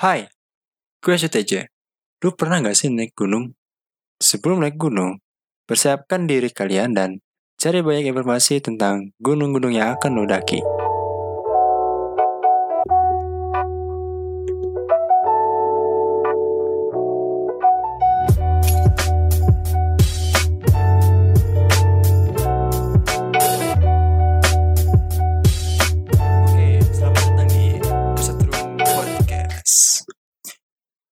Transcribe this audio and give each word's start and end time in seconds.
Hai, 0.00 0.32
gue 1.04 1.12
Suteja. 1.20 1.68
Lu 2.24 2.32
pernah 2.32 2.56
gak 2.64 2.72
sih 2.72 2.88
naik 2.88 3.12
gunung? 3.12 3.52
Sebelum 4.16 4.64
naik 4.64 4.80
gunung, 4.80 5.20
persiapkan 5.68 6.24
diri 6.24 6.48
kalian 6.48 6.96
dan 6.96 7.20
cari 7.60 7.84
banyak 7.84 8.08
informasi 8.08 8.64
tentang 8.64 9.12
gunung-gunung 9.20 9.76
yang 9.76 9.92
akan 10.00 10.16
lo 10.16 10.24
daki. 10.24 10.79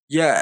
Ya, 0.09 0.35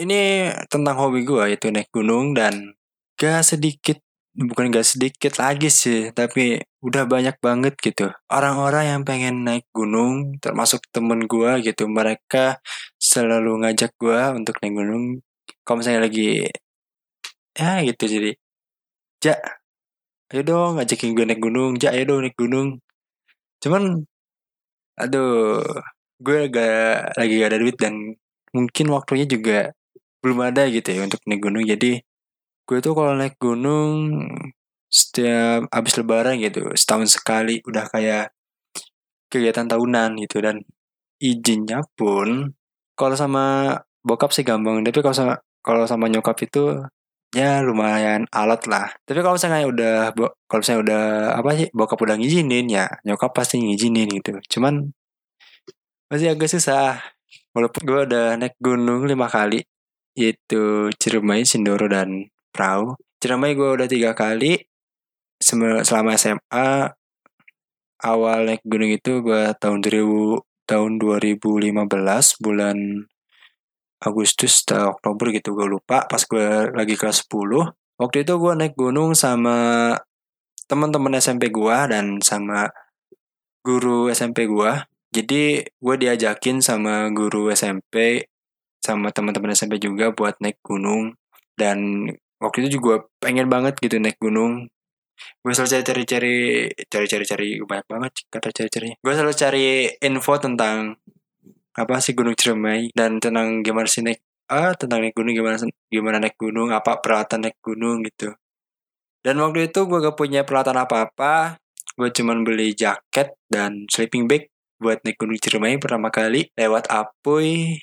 ini 0.00 0.50
tentang 0.72 0.96
hobi 0.98 1.22
gue 1.28 1.42
yaitu 1.54 1.70
naik 1.70 1.90
gunung 1.94 2.34
dan 2.34 2.74
gak 3.20 3.46
sedikit, 3.46 3.98
bukan 4.34 4.74
gak 4.74 4.86
sedikit 4.86 5.32
lagi 5.38 5.70
sih, 5.70 6.10
tapi 6.14 6.58
udah 6.82 7.06
banyak 7.06 7.36
banget 7.38 7.74
gitu. 7.78 8.10
Orang-orang 8.30 8.84
yang 8.98 9.02
pengen 9.08 9.46
naik 9.46 9.66
gunung, 9.70 10.36
termasuk 10.42 10.82
temen 10.94 11.24
gue 11.30 11.62
gitu, 11.66 11.86
mereka 11.86 12.58
selalu 12.98 13.62
ngajak 13.66 13.94
gue 14.02 14.18
untuk 14.38 14.58
naik 14.62 14.74
gunung. 14.74 15.04
Kalau 15.64 15.76
misalnya 15.80 16.02
lagi, 16.10 16.44
ya 17.58 17.82
gitu 17.86 18.04
jadi, 18.14 18.30
ja, 19.24 19.34
ayo 20.30 20.42
dong 20.48 20.70
ngajakin 20.76 21.10
gue 21.16 21.24
naik 21.28 21.40
gunung, 21.44 21.72
ja, 21.82 21.88
ayo 21.94 22.02
dong 22.08 22.20
naik 22.24 22.36
gunung. 22.42 22.68
Cuman, 23.62 24.04
aduh, 24.98 25.60
gue 26.20 26.36
agak 26.50 27.14
lagi 27.18 27.32
gak 27.42 27.50
ada 27.54 27.58
duit 27.60 27.76
dan 27.78 27.94
mungkin 28.54 28.86
waktunya 28.94 29.26
juga 29.26 29.74
belum 30.22 30.38
ada 30.46 30.70
gitu 30.70 30.88
ya 30.94 31.04
untuk 31.04 31.20
naik 31.26 31.42
gunung. 31.42 31.64
Jadi, 31.66 32.00
gue 32.64 32.78
tuh 32.80 32.94
kalau 32.96 33.12
naik 33.18 33.36
gunung 33.36 34.24
setiap 34.88 35.66
abis 35.74 35.94
lebaran 36.00 36.38
gitu, 36.38 36.70
setahun 36.78 37.10
sekali 37.18 37.60
udah 37.66 37.84
kayak 37.90 38.32
kegiatan 39.28 39.66
tahunan 39.66 40.14
gitu 40.22 40.38
dan 40.38 40.62
izinnya 41.18 41.82
pun 41.98 42.54
kalau 42.94 43.16
sama 43.18 43.74
bokap 44.06 44.30
sih 44.30 44.46
gampang, 44.46 44.86
tapi 44.86 45.02
kalau 45.02 45.16
sama 45.16 45.34
kalau 45.64 45.84
sama 45.88 46.06
nyokap 46.12 46.36
itu 46.46 46.78
ya 47.34 47.60
lumayan 47.66 48.30
alat 48.30 48.62
lah. 48.70 48.94
Tapi 49.02 49.18
kalau 49.24 49.34
misalnya 49.34 49.66
udah 49.66 49.94
kalau 50.46 50.60
misalnya 50.62 50.82
udah 50.86 51.02
apa 51.42 51.50
sih 51.58 51.66
bokap 51.74 51.98
udah 51.98 52.16
ngizinin 52.20 52.66
ya 52.70 52.86
nyokap 53.02 53.34
pasti 53.34 53.58
ngizinin 53.58 54.08
gitu. 54.22 54.38
Cuman 54.56 54.94
masih 56.14 56.30
agak 56.30 56.46
susah. 56.46 57.02
Walaupun 57.58 57.82
gue 57.82 58.00
udah 58.06 58.38
naik 58.38 58.54
gunung 58.62 59.02
lima 59.02 59.26
kali 59.26 59.66
yaitu 60.14 60.94
Ciremai, 60.94 61.42
Sindoro 61.42 61.90
dan 61.90 62.30
Prau. 62.54 62.94
Ciremai 63.18 63.58
gue 63.58 63.66
udah 63.66 63.90
tiga 63.90 64.14
kali 64.14 64.62
selama 65.42 66.14
SMA. 66.14 66.94
Awal 67.98 68.46
naik 68.46 68.62
gunung 68.62 68.94
itu 68.94 69.26
gue 69.26 69.42
tahun 69.58 69.82
2000 69.82 70.38
tahun 70.70 71.02
2015 71.02 71.82
bulan 72.38 72.78
Agustus 73.98 74.62
atau 74.62 74.94
Oktober 74.94 75.34
gitu 75.34 75.50
gue 75.58 75.66
lupa 75.66 76.06
pas 76.06 76.22
gue 76.22 76.72
lagi 76.72 76.94
kelas 76.94 77.26
10 77.26 77.74
waktu 78.00 78.24
itu 78.24 78.32
gue 78.38 78.52
naik 78.54 78.76
gunung 78.76 79.12
sama 79.16 79.92
teman-teman 80.68 81.20
SMP 81.20 81.52
gue 81.52 81.76
dan 81.88 82.20
sama 82.24 82.68
guru 83.64 84.08
SMP 84.12 84.48
gue 84.48 84.72
jadi 85.14 85.62
gue 85.62 85.94
diajakin 85.94 86.58
sama 86.58 87.06
guru 87.14 87.54
SMP 87.54 88.26
sama 88.82 89.14
teman-teman 89.14 89.54
SMP 89.54 89.78
juga 89.78 90.10
buat 90.10 90.34
naik 90.42 90.58
gunung. 90.66 91.14
Dan 91.54 92.10
waktu 92.42 92.66
itu 92.66 92.82
juga 92.82 93.06
pengen 93.22 93.46
banget 93.46 93.78
gitu 93.78 94.02
naik 94.02 94.18
gunung. 94.18 94.66
Gue 95.40 95.52
selalu 95.54 95.86
cari-cari 95.86 96.36
cari-cari 96.90 97.24
cari 97.24 97.48
banyak 97.62 97.86
banget 97.86 98.12
kata 98.26 98.50
cari-cari 98.50 98.98
gue 98.98 99.12
selalu 99.14 99.34
cari 99.38 99.66
info 100.02 100.34
tentang 100.42 100.98
apa 101.78 101.94
sih 102.02 102.18
Gunung 102.18 102.34
Ciremai 102.34 102.90
dan 102.98 103.22
tentang 103.22 103.62
gimana 103.62 103.86
sih 103.86 104.02
naik 104.02 104.18
ah 104.50 104.74
tentang 104.74 105.06
naik 105.06 105.14
gunung 105.14 105.38
gimana 105.38 105.54
gimana 105.86 106.18
naik 106.18 106.34
gunung 106.34 106.74
apa 106.74 106.98
peralatan 106.98 107.46
naik 107.46 107.62
gunung 107.62 108.02
gitu. 108.02 108.34
Dan 109.24 109.38
waktu 109.40 109.70
itu 109.72 109.86
gue 109.88 109.98
gak 110.04 110.18
punya 110.18 110.42
peralatan 110.44 110.82
apa-apa. 110.84 111.56
Gue 111.94 112.10
cuman 112.10 112.42
beli 112.42 112.74
jaket 112.74 113.38
dan 113.48 113.86
sleeping 113.88 114.26
bag 114.28 114.50
buat 114.82 114.98
naik 115.04 115.16
gunung 115.20 115.38
Ciremai 115.38 115.78
pertama 115.78 116.08
kali 116.10 116.50
lewat 116.58 116.90
Apuy 116.90 117.78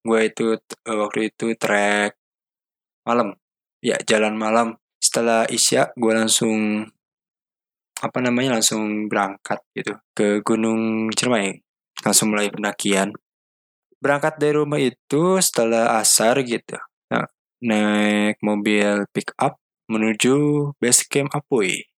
gue 0.00 0.20
itu 0.24 0.56
eh, 0.56 0.96
waktu 0.96 1.20
itu 1.32 1.52
trek 1.60 2.16
malam. 3.04 3.36
Ya 3.80 3.96
jalan 4.04 4.36
malam. 4.36 4.68
Setelah 5.00 5.48
isya 5.48 5.92
gue 5.96 6.12
langsung 6.12 6.88
apa 8.00 8.18
namanya 8.24 8.56
langsung 8.60 9.12
berangkat 9.12 9.60
gitu 9.76 9.92
ke 10.16 10.40
Gunung 10.40 11.12
Ciremai 11.12 11.60
langsung 12.04 12.32
mulai 12.32 12.48
pendakian. 12.52 13.12
Berangkat 14.00 14.40
dari 14.40 14.56
rumah 14.56 14.80
itu 14.80 15.36
setelah 15.44 16.00
asar 16.00 16.40
gitu. 16.44 16.80
Nah, 17.12 17.28
naik 17.60 18.40
mobil 18.40 19.04
pick 19.12 19.36
up 19.36 19.60
menuju 19.92 20.32
base 20.80 21.04
camp 21.10 21.28
Apuy 21.36 21.90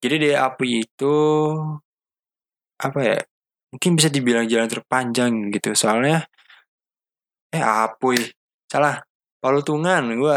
jadi 0.00 0.16
di 0.16 0.30
Apuy 0.32 0.88
itu 0.88 1.14
apa 2.80 3.00
ya 3.04 3.18
mungkin 3.70 3.94
bisa 3.94 4.08
dibilang 4.10 4.46
jalan 4.50 4.68
terpanjang 4.68 5.32
gitu. 5.54 5.76
Soalnya 5.76 6.26
eh 7.54 7.62
Apuy. 7.62 8.18
Salah 8.70 9.02
Palutungan 9.40 10.04
gue 10.14 10.36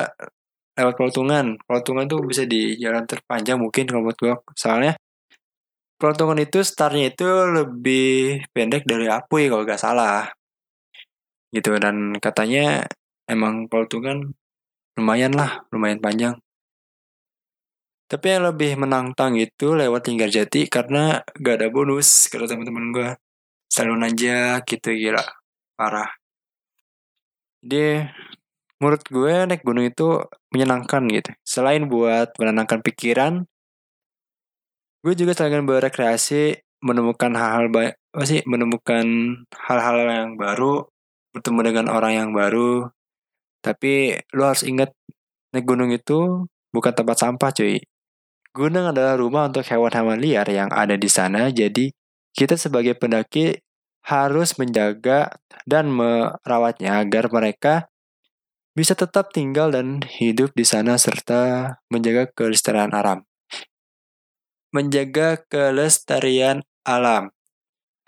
lewat 0.74 0.94
Palutungan 0.98 1.46
Palutungan 1.68 2.06
tuh 2.10 2.20
bisa 2.26 2.44
di 2.48 2.80
jalan 2.80 3.06
terpanjang 3.06 3.60
mungkin 3.62 3.84
kalau 3.86 4.10
buat 4.10 4.18
gue 4.18 4.34
soalnya 4.58 4.94
Palutungan 6.02 6.40
itu 6.42 6.60
startnya 6.66 7.14
itu 7.14 7.28
lebih 7.28 8.44
pendek 8.52 8.84
dari 8.84 9.08
Apuy 9.08 9.48
kalau 9.48 9.64
gak 9.64 9.80
salah. 9.80 10.28
Gitu 11.54 11.70
dan 11.80 12.18
katanya 12.18 12.84
emang 13.30 13.72
Palutungan 13.72 14.34
lumayan 14.98 15.34
lah 15.34 15.64
lumayan 15.74 15.98
panjang 16.04 16.36
tapi 18.14 18.30
yang 18.30 18.46
lebih 18.46 18.78
menantang 18.78 19.34
itu 19.42 19.74
lewat 19.74 20.06
Linggarjati 20.06 20.70
karena 20.70 21.26
gak 21.34 21.56
ada 21.58 21.68
bonus 21.74 22.30
kata 22.30 22.46
teman-teman 22.46 22.94
gue 22.94 23.10
selalu 23.74 24.06
aja 24.06 24.62
gitu 24.62 24.94
gila. 24.94 25.26
Parah. 25.74 26.14
Jadi 27.66 28.06
menurut 28.78 29.02
gue 29.10 29.34
naik 29.50 29.66
gunung 29.66 29.90
itu 29.90 30.22
menyenangkan 30.54 31.10
gitu. 31.10 31.34
Selain 31.42 31.90
buat 31.90 32.38
menenangkan 32.38 32.86
pikiran 32.86 33.50
gue 35.02 35.14
juga 35.18 35.34
selain 35.34 35.66
berekreasi 35.66 36.62
menemukan 36.86 37.34
hal-hal 37.34 37.74
banyak 37.74 37.98
apa 38.14 38.24
sih 38.30 38.46
menemukan 38.46 39.06
hal-hal 39.58 39.98
yang 40.06 40.38
baru 40.38 40.86
bertemu 41.34 41.60
dengan 41.66 41.86
orang 41.90 42.14
yang 42.14 42.30
baru. 42.30 42.94
Tapi 43.66 44.22
lu 44.38 44.46
harus 44.46 44.62
ingat 44.62 44.94
naik 45.50 45.66
gunung 45.66 45.90
itu 45.90 46.46
bukan 46.70 46.94
tempat 46.94 47.18
sampah 47.18 47.50
cuy 47.50 47.82
gunung 48.54 48.94
adalah 48.94 49.18
rumah 49.18 49.50
untuk 49.50 49.66
hewan-hewan 49.66 50.22
liar 50.22 50.46
yang 50.48 50.70
ada 50.70 50.94
di 50.94 51.10
sana 51.10 51.50
jadi 51.50 51.90
kita 52.34 52.58
sebagai 52.58 52.98
pendaki 52.98 53.62
harus 54.04 54.60
menjaga 54.60 55.40
dan 55.64 55.88
merawatnya 55.88 57.00
agar 57.00 57.32
mereka 57.32 57.88
bisa 58.74 58.98
tetap 58.98 59.30
tinggal 59.30 59.70
dan 59.70 60.02
hidup 60.02 60.52
di 60.58 60.66
sana 60.66 60.98
serta 60.98 61.78
menjaga 61.94 62.26
kelestarian 62.34 62.90
alam. 62.90 63.22
Menjaga 64.74 65.38
kelestarian 65.46 66.66
alam. 66.82 67.30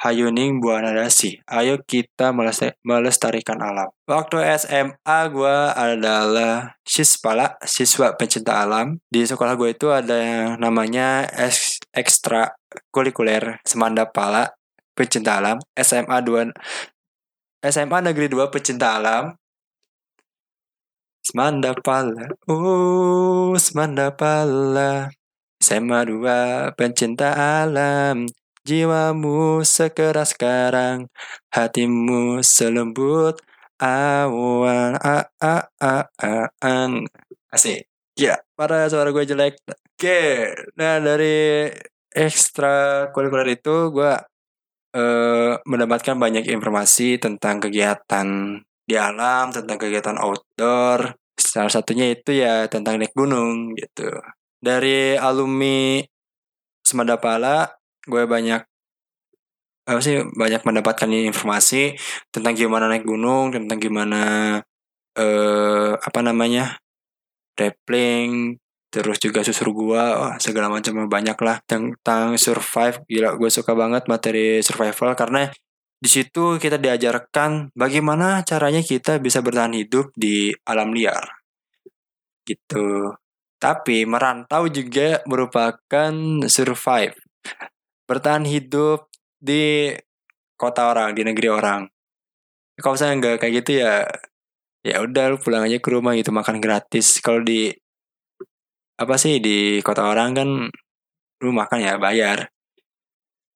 Hayuning 0.03 0.59
Buana 0.59 0.91
Dasi. 0.91 1.39
Ayo 1.47 1.79
kita 1.87 2.35
melesta- 2.35 2.75
melestarikan 2.83 3.55
alam. 3.63 3.87
Waktu 4.05 4.43
SMA 4.59 5.19
gue 5.31 5.57
adalah 5.71 6.75
siswa, 6.83 7.55
siswa 7.63 8.11
pencinta 8.19 8.59
alam. 8.67 8.99
Di 9.07 9.23
sekolah 9.23 9.55
gue 9.55 9.71
itu 9.71 9.87
ada 9.95 10.15
yang 10.19 10.59
namanya 10.59 11.23
eks- 11.31 11.79
ekstra 11.95 12.51
kulikuler 12.91 13.63
Semanda 13.63 14.03
Pala 14.11 14.51
pencinta 14.91 15.39
alam. 15.39 15.57
SMA 15.79 16.19
2 16.21 16.51
SMA 17.63 17.97
Negeri 18.03 18.27
2 18.29 18.51
pecinta 18.51 18.99
alam. 18.99 19.31
Semanda 21.25 21.73
Pala. 21.73 22.29
Oh, 22.51 23.57
Semanda 23.57 24.13
Pala. 24.13 25.09
SMA 25.57 26.05
2 26.05 26.75
pencinta 26.77 27.33
alam. 27.63 28.27
Jiwamu 28.65 29.61
sekeras 29.61 30.33
karang, 30.33 31.05
hatimu 31.53 32.41
selembut 32.41 33.37
awan 33.77 34.97
a 34.97 35.29
a 35.37 35.69
a 35.77 35.95
a 36.17 36.35
an. 36.65 37.05
Asik. 37.53 37.85
Ya, 38.17 38.41
para 38.57 38.89
suara 38.89 39.13
gue 39.13 39.21
jelek. 39.21 39.61
Oke, 39.69 40.49
nah 40.81 40.97
dari 40.97 41.69
ekstra 42.09 43.05
kulikuler 43.13 43.53
itu 43.53 43.93
gue 43.93 44.13
eh, 44.97 45.53
mendapatkan 45.61 46.17
banyak 46.17 46.49
informasi 46.49 47.21
tentang 47.21 47.61
kegiatan 47.61 48.27
di 48.81 48.95
alam, 48.97 49.53
tentang 49.53 49.77
kegiatan 49.77 50.17
outdoor. 50.17 51.13
Salah 51.37 51.69
satunya 51.69 52.17
itu 52.17 52.33
ya 52.33 52.65
tentang 52.65 52.97
naik 52.97 53.13
gunung 53.13 53.77
gitu. 53.77 54.09
Dari 54.57 55.13
alumni 55.21 56.01
Semadapala, 56.85 57.69
gue 58.05 58.23
banyak 58.25 58.61
apa 59.85 60.01
sih 60.01 60.17
banyak 60.33 60.65
mendapatkan 60.65 61.09
informasi 61.29 61.93
tentang 62.33 62.57
gimana 62.57 62.89
naik 62.89 63.05
gunung, 63.05 63.53
tentang 63.53 63.77
gimana 63.77 64.21
eh 65.15 65.93
apa 65.93 66.19
namanya 66.25 66.81
rappling, 67.55 68.57
terus 68.91 69.17
juga 69.21 69.43
susur 69.43 69.71
gua, 69.71 70.03
oh, 70.19 70.33
segala 70.41 70.67
macam 70.71 71.07
banyak 71.07 71.37
lah 71.39 71.57
tentang 71.67 72.35
survive. 72.39 73.03
Gila, 73.07 73.35
gue 73.39 73.49
suka 73.51 73.71
banget 73.77 74.07
materi 74.11 74.59
survival 74.65 75.13
karena 75.19 75.51
di 75.95 76.09
situ 76.11 76.59
kita 76.59 76.77
diajarkan 76.79 77.71
bagaimana 77.73 78.43
caranya 78.43 78.83
kita 78.83 79.17
bisa 79.23 79.39
bertahan 79.39 79.73
hidup 79.75 80.11
di 80.15 80.51
alam 80.67 80.91
liar. 80.91 81.23
Gitu. 82.45 83.15
Tapi 83.59 84.05
merantau 84.05 84.67
juga 84.69 85.23
merupakan 85.25 86.13
survive. 86.45 87.15
Bertahan 88.05 88.45
hidup 88.45 89.09
di 89.41 89.93
kota 90.55 90.89
orang, 90.93 91.13
di 91.17 91.21
negeri 91.25 91.47
orang. 91.51 91.81
Kalau 92.79 92.93
misalnya 92.95 93.15
nggak 93.19 93.35
kayak 93.41 93.53
gitu 93.63 93.71
ya, 93.83 94.05
ya 94.85 94.95
udah 95.01 95.23
lu 95.33 95.37
pulang 95.41 95.65
aja 95.65 95.77
ke 95.81 95.89
rumah 95.89 96.13
gitu 96.17 96.29
makan 96.29 96.61
gratis. 96.61 97.19
Kalau 97.19 97.41
di 97.41 97.71
apa 98.95 99.15
sih 99.19 99.43
di 99.43 99.83
kota 99.83 100.07
orang 100.07 100.31
kan 100.31 100.49
lu 101.43 101.51
makan 101.51 101.79
ya 101.83 101.99
bayar 101.99 102.47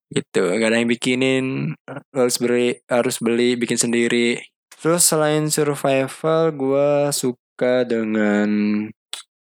gitu 0.10 0.52
gak 0.58 0.70
ada 0.74 0.78
yang 0.82 0.90
bikinin 0.90 1.46
harus 2.12 2.36
beli 2.42 2.82
harus 2.90 3.22
beli 3.22 3.56
bikin 3.56 3.78
sendiri 3.78 4.42
terus 4.74 5.06
selain 5.06 5.48
survival 5.54 6.50
gue 6.52 6.90
suka 7.14 7.86
dengan 7.86 8.50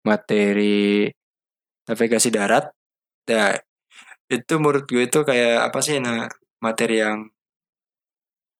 materi 0.03 1.07
navigasi 1.88 2.30
darat 2.30 2.68
ya 3.25 3.56
itu 4.27 4.53
menurut 4.59 4.83
gue 4.88 5.07
itu 5.07 5.19
kayak 5.24 5.71
apa 5.71 5.79
sih 5.79 6.03
nah 6.03 6.27
materi 6.59 7.00
yang 7.00 7.31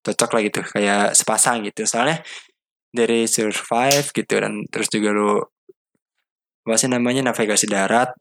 cocok 0.06 0.30
lah 0.32 0.42
gitu 0.48 0.62
kayak 0.64 1.04
sepasang 1.12 1.68
gitu. 1.68 1.84
Soalnya 1.84 2.24
dari 2.92 3.28
survive 3.28 4.08
gitu 4.16 4.34
dan 4.40 4.64
terus 4.72 4.88
juga 4.88 5.12
lu 5.12 5.44
apa 6.68 6.76
sih 6.76 6.92
namanya 6.92 7.32
navigasi 7.32 7.68
darat 7.72 8.12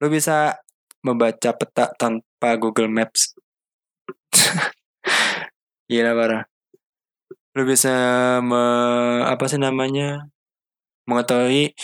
lu 0.00 0.12
bisa 0.12 0.60
membaca 1.04 1.50
peta 1.52 1.92
tanpa 2.00 2.56
Google 2.56 2.88
Maps. 2.88 3.36
Gila 5.90 6.12
parah. 6.16 6.42
Lu 7.54 7.62
bisa 7.68 7.92
me, 8.40 8.64
apa 9.28 9.44
sih 9.46 9.60
namanya 9.60 10.26
mengetahui 11.04 11.76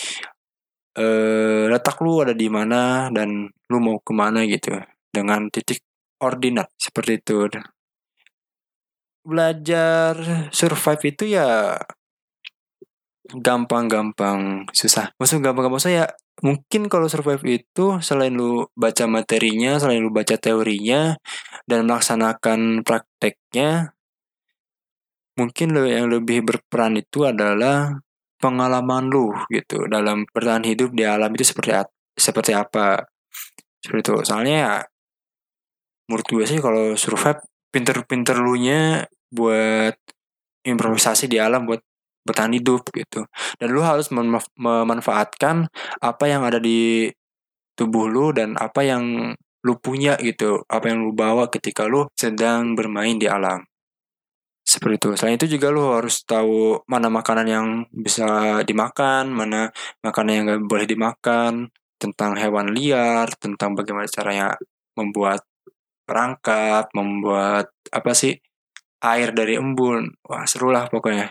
eh, 0.96 1.64
letak 1.68 1.96
lu 2.00 2.24
ada 2.24 2.32
di 2.32 2.48
mana 2.48 3.12
dan 3.12 3.52
lu 3.70 3.78
mau 3.78 4.00
ke 4.00 4.12
mana 4.16 4.48
gitu 4.48 4.72
dengan 5.10 5.50
titik 5.50 5.82
ordinat 6.22 6.70
seperti 6.78 7.20
itu. 7.20 7.46
Belajar 9.26 10.14
survive 10.50 11.02
itu 11.12 11.24
ya 11.36 11.76
gampang-gampang 13.30 14.66
susah. 14.74 15.14
Maksudnya 15.20 15.50
gampang-gampang 15.50 15.82
saya 15.82 16.04
mungkin 16.40 16.88
kalau 16.88 17.06
survive 17.06 17.62
itu 17.62 18.00
selain 18.00 18.32
lu 18.32 18.64
baca 18.72 19.04
materinya 19.04 19.76
selain 19.76 20.00
lu 20.00 20.08
baca 20.08 20.40
teorinya 20.40 21.20
dan 21.68 21.84
melaksanakan 21.84 22.80
prakteknya 22.80 23.92
mungkin 25.36 25.76
lo 25.76 25.84
yang 25.84 26.08
lebih 26.08 26.44
berperan 26.44 26.96
itu 26.96 27.28
adalah 27.28 28.00
pengalaman 28.40 29.12
lu 29.12 29.36
gitu 29.52 29.84
dalam 29.86 30.24
bertahan 30.32 30.64
hidup 30.64 30.96
di 30.96 31.04
alam 31.04 31.28
itu 31.36 31.44
seperti 31.44 31.76
seperti 32.16 32.52
apa. 32.56 33.04
Seperti 33.80 34.00
itu. 34.12 34.16
Soalnya 34.24 34.56
ya 34.56 34.74
menurut 36.10 36.26
gue 36.26 36.42
sih 36.42 36.58
kalau 36.58 36.98
survive 36.98 37.38
pinter-pinter 37.70 38.34
lu 38.42 38.58
nya 38.58 39.06
buat 39.30 39.94
improvisasi 40.66 41.30
di 41.30 41.38
alam 41.38 41.70
buat 41.70 41.78
bertahan 42.26 42.50
hidup 42.58 42.90
gitu. 42.90 43.24
Dan 43.56 43.68
lu 43.70 43.80
harus 43.86 44.10
memanfaatkan 44.58 45.70
apa 46.02 46.24
yang 46.26 46.42
ada 46.42 46.58
di 46.58 47.06
tubuh 47.78 48.10
lu 48.10 48.34
dan 48.34 48.58
apa 48.58 48.82
yang 48.82 49.32
lu 49.62 49.74
punya 49.78 50.18
gitu. 50.18 50.66
Apa 50.66 50.90
yang 50.90 51.06
lu 51.06 51.14
bawa 51.14 51.46
ketika 51.48 51.86
lu 51.86 52.10
sedang 52.18 52.74
bermain 52.74 53.16
di 53.16 53.30
alam. 53.30 53.62
Seperti 54.66 54.98
itu. 55.00 55.08
Selain 55.16 55.38
itu 55.38 55.46
juga 55.46 55.72
lu 55.72 55.94
harus 55.94 56.22
tahu 56.26 56.82
mana 56.90 57.08
makanan 57.08 57.46
yang 57.48 57.66
bisa 57.90 58.60
dimakan 58.66 59.32
mana 59.32 59.72
makanan 60.04 60.32
yang 60.34 60.44
gak 60.50 60.62
boleh 60.68 60.86
dimakan 60.86 61.52
tentang 62.00 62.36
hewan 62.38 62.72
liar 62.72 63.28
tentang 63.36 63.76
bagaimana 63.76 64.08
caranya 64.08 64.56
membuat 64.96 65.44
perangkap, 66.10 66.90
membuat 66.98 67.70
apa 67.94 68.10
sih 68.18 68.34
air 69.06 69.30
dari 69.30 69.54
embun. 69.54 70.10
Wah 70.26 70.42
seru 70.50 70.74
lah 70.74 70.90
pokoknya. 70.90 71.30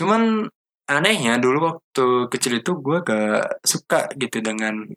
Cuman 0.00 0.48
anehnya 0.88 1.36
dulu 1.36 1.58
waktu 1.76 2.06
kecil 2.32 2.60
itu 2.64 2.72
gue 2.80 3.04
gak 3.04 3.60
suka 3.64 4.08
gitu 4.16 4.40
dengan 4.40 4.88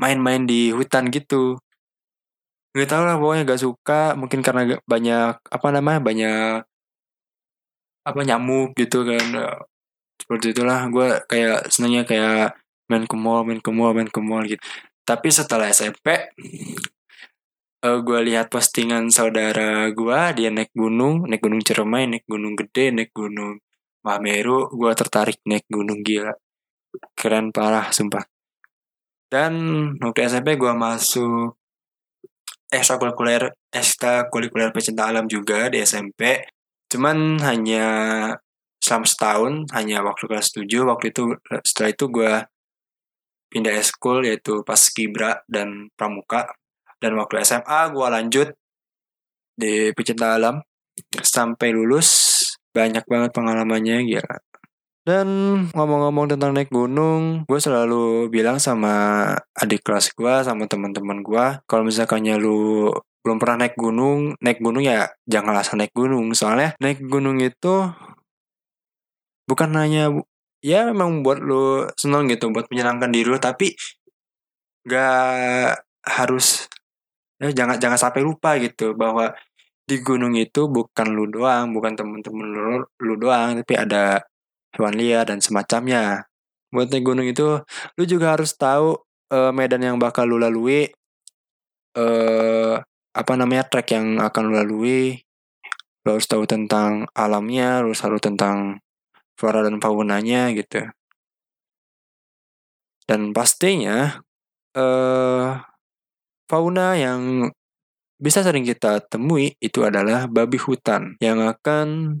main-main 0.00 0.48
di 0.48 0.72
hutan 0.72 1.12
gitu. 1.12 1.60
Gak 2.72 2.88
tau 2.88 3.04
lah 3.04 3.20
pokoknya 3.20 3.44
gak 3.44 3.62
suka 3.62 4.16
mungkin 4.16 4.40
karena 4.40 4.80
banyak 4.88 5.36
apa 5.44 5.68
namanya 5.68 6.00
banyak 6.00 6.64
apa 8.00 8.20
nyamuk 8.24 8.72
gitu 8.80 9.04
kan 9.04 9.24
seperti 10.20 10.56
itulah 10.56 10.88
gue 10.88 11.08
kayak 11.28 11.68
senangnya 11.68 12.02
kayak 12.08 12.56
main 12.88 13.04
ke 13.04 13.16
mall 13.16 13.44
main 13.44 13.60
ke 13.60 13.70
mall 13.72 13.92
main 13.92 14.08
ke 14.08 14.20
mall 14.20 14.44
gitu 14.44 14.60
tapi 15.04 15.28
setelah 15.32 15.68
SMP 15.68 16.32
uh, 17.84 17.88
eh, 17.88 17.98
gue 18.04 18.20
lihat 18.28 18.46
postingan 18.52 19.08
saudara 19.08 19.88
gue 19.92 20.20
dia 20.36 20.48
naik 20.52 20.72
gunung 20.76 21.24
naik 21.28 21.42
gunung 21.44 21.62
Ciremai 21.64 22.04
naik 22.08 22.24
gunung 22.28 22.54
gede 22.56 22.92
naik 22.92 23.12
gunung 23.16 23.60
Mameru 24.00 24.72
gue 24.72 24.92
tertarik 24.96 25.44
naik 25.44 25.68
gunung 25.68 26.00
gila. 26.00 26.32
Keren 27.12 27.52
parah 27.52 27.92
sumpah. 27.92 28.24
Dan 29.30 29.52
waktu 30.00 30.26
SMP 30.26 30.56
gue 30.56 30.72
masuk 30.72 31.60
ekstrakurikuler 32.72 33.52
ekstrakurikuler 33.70 34.70
pecinta 34.72 35.10
alam 35.10 35.26
juga 35.26 35.68
di 35.68 35.82
SMP 35.82 36.48
cuman 36.90 37.38
hanya 37.42 37.86
selama 38.82 39.06
setahun 39.06 39.52
hanya 39.74 40.02
waktu 40.06 40.24
kelas 40.26 40.54
7 40.54 40.66
waktu 40.86 41.14
itu 41.14 41.34
setelah 41.66 41.90
itu 41.90 42.04
gue 42.10 42.32
pindah 43.50 43.74
eskul 43.74 44.22
yaitu 44.22 44.62
pas 44.62 44.78
kibra 44.90 45.42
dan 45.50 45.90
pramuka 45.98 46.50
dan 47.00 47.16
waktu 47.16 47.42
SMA 47.42 47.80
gue 47.90 48.06
lanjut 48.06 48.48
di 49.56 49.90
pecinta 49.96 50.36
alam 50.36 50.60
sampai 51.20 51.72
lulus 51.72 52.08
banyak 52.70 53.02
banget 53.08 53.30
pengalamannya 53.34 54.06
gila 54.06 54.36
dan 55.00 55.26
ngomong-ngomong 55.72 56.36
tentang 56.36 56.52
naik 56.52 56.68
gunung, 56.68 57.48
gue 57.48 57.56
selalu 57.56 58.28
bilang 58.28 58.60
sama 58.60 59.32
adik 59.56 59.80
kelas 59.80 60.12
gue, 60.12 60.34
sama 60.44 60.68
teman-teman 60.68 61.24
gue, 61.24 61.46
kalau 61.64 61.88
misalkannya 61.88 62.36
lu 62.36 62.92
belum 63.24 63.40
pernah 63.40 63.64
naik 63.64 63.76
gunung, 63.80 64.36
naik 64.44 64.60
gunung 64.60 64.84
ya 64.84 65.08
jangan 65.24 65.56
asal 65.56 65.80
naik 65.80 65.92
gunung. 65.96 66.32
Soalnya 66.36 66.76
naik 66.80 67.00
gunung 67.04 67.40
itu 67.40 67.88
bukan 69.48 69.70
hanya 69.76 70.12
ya 70.60 70.92
memang 70.92 71.24
buat 71.24 71.40
lu 71.40 71.88
seneng 71.96 72.28
gitu, 72.28 72.52
buat 72.52 72.68
menyenangkan 72.68 73.08
diri 73.08 73.28
lu, 73.28 73.40
tapi 73.40 73.72
gak 74.84 75.80
harus 76.04 76.68
ya 77.40 77.48
jangan 77.56 77.76
jangan 77.80 77.98
sampai 77.98 78.20
lupa 78.20 78.60
gitu 78.60 78.92
bahwa 78.92 79.32
di 79.88 79.98
gunung 80.04 80.36
itu 80.38 80.70
bukan 80.70 81.08
lu 81.10 81.26
doang 81.26 81.74
bukan 81.74 81.98
temen-temen 81.98 82.46
lu, 82.46 82.84
lu 83.02 83.14
doang 83.18 83.58
tapi 83.58 83.74
ada 83.74 84.22
hewan 84.76 84.94
liar 84.94 85.26
dan 85.26 85.42
semacamnya. 85.42 86.30
Buat 86.70 86.94
naik 86.94 87.02
gunung 87.02 87.26
itu 87.26 87.58
lu 87.98 88.04
juga 88.06 88.38
harus 88.38 88.54
tahu 88.54 88.94
uh, 89.34 89.50
medan 89.50 89.82
yang 89.82 89.96
bakal 89.98 90.22
lu 90.30 90.38
lalui 90.38 90.86
uh, 91.98 92.78
apa 93.10 93.32
namanya 93.34 93.66
trek 93.66 93.90
yang 93.90 94.22
akan 94.22 94.42
lu 94.46 94.54
lalui. 94.54 95.02
Lu 96.06 96.16
harus 96.16 96.30
tahu 96.30 96.46
tentang 96.46 97.10
alamnya 97.12 97.82
lu 97.82 97.90
harus 97.90 98.00
tahu 98.00 98.22
tentang 98.22 98.78
flora 99.34 99.66
dan 99.66 99.82
faunanya 99.82 100.54
gitu. 100.54 100.86
Dan 103.10 103.34
pastinya 103.34 104.22
uh, 104.78 105.58
Fauna 106.50 106.98
yang 106.98 107.46
bisa 108.18 108.42
sering 108.42 108.66
kita 108.66 108.98
temui 109.06 109.54
itu 109.62 109.86
adalah 109.86 110.26
babi 110.26 110.58
hutan 110.58 111.14
yang 111.22 111.38
akan 111.46 112.18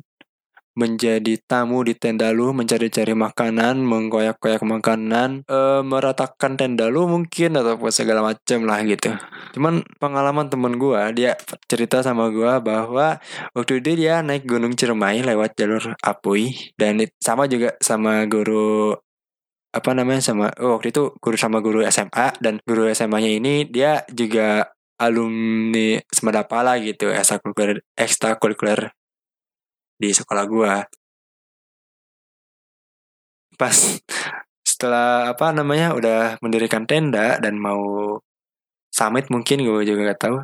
menjadi 0.78 1.34
tamu 1.44 1.82
di 1.82 1.98
tenda 1.98 2.30
lu, 2.30 2.54
mencari-cari 2.54 3.12
makanan, 3.12 3.82
mengkoyak-koyak 3.82 4.62
makanan, 4.62 5.42
eh, 5.44 5.82
meratakan 5.82 6.54
tenda 6.54 6.86
lu 6.86 7.10
mungkin 7.10 7.58
atau 7.58 7.74
segala 7.90 8.22
macam 8.22 8.64
lah 8.64 8.80
gitu. 8.86 9.12
Cuman 9.58 9.82
pengalaman 9.98 10.46
temen 10.46 10.78
gua, 10.78 11.10
dia 11.10 11.34
cerita 11.66 12.00
sama 12.06 12.30
gua 12.30 12.62
bahwa 12.62 13.18
waktu 13.52 13.82
itu 13.82 14.06
dia 14.06 14.22
naik 14.22 14.46
Gunung 14.46 14.78
Ciremai 14.78 15.26
lewat 15.26 15.58
jalur 15.58 15.98
Apuy 16.06 16.54
dan 16.78 17.02
sama 17.18 17.50
juga 17.50 17.74
sama 17.82 18.24
guru 18.30 18.94
apa 19.70 19.90
namanya 19.94 20.18
sama 20.18 20.50
oh, 20.58 20.78
waktu 20.78 20.90
itu 20.90 21.14
guru 21.22 21.36
sama 21.38 21.62
guru 21.62 21.86
SMA 21.86 22.34
dan 22.42 22.58
guru 22.66 22.90
SMA-nya 22.90 23.30
ini 23.38 23.54
dia 23.70 24.02
juga 24.10 24.66
alumni 24.98 26.02
Semadapala 26.10 26.76
gitu 26.82 27.08
ekstrakurikuler 27.14 27.78
ekstrakurikuler 27.94 28.80
di 30.00 30.10
sekolah 30.10 30.44
gua. 30.50 30.74
Pas 33.54 33.76
setelah 34.66 35.30
apa 35.32 35.52
namanya 35.52 35.92
udah 35.92 36.20
mendirikan 36.40 36.88
tenda 36.88 37.36
dan 37.38 37.60
mau 37.60 38.16
summit 38.90 39.28
mungkin 39.28 39.60
gue 39.62 39.84
juga 39.84 40.00
nggak 40.08 40.20
tahu 40.24 40.36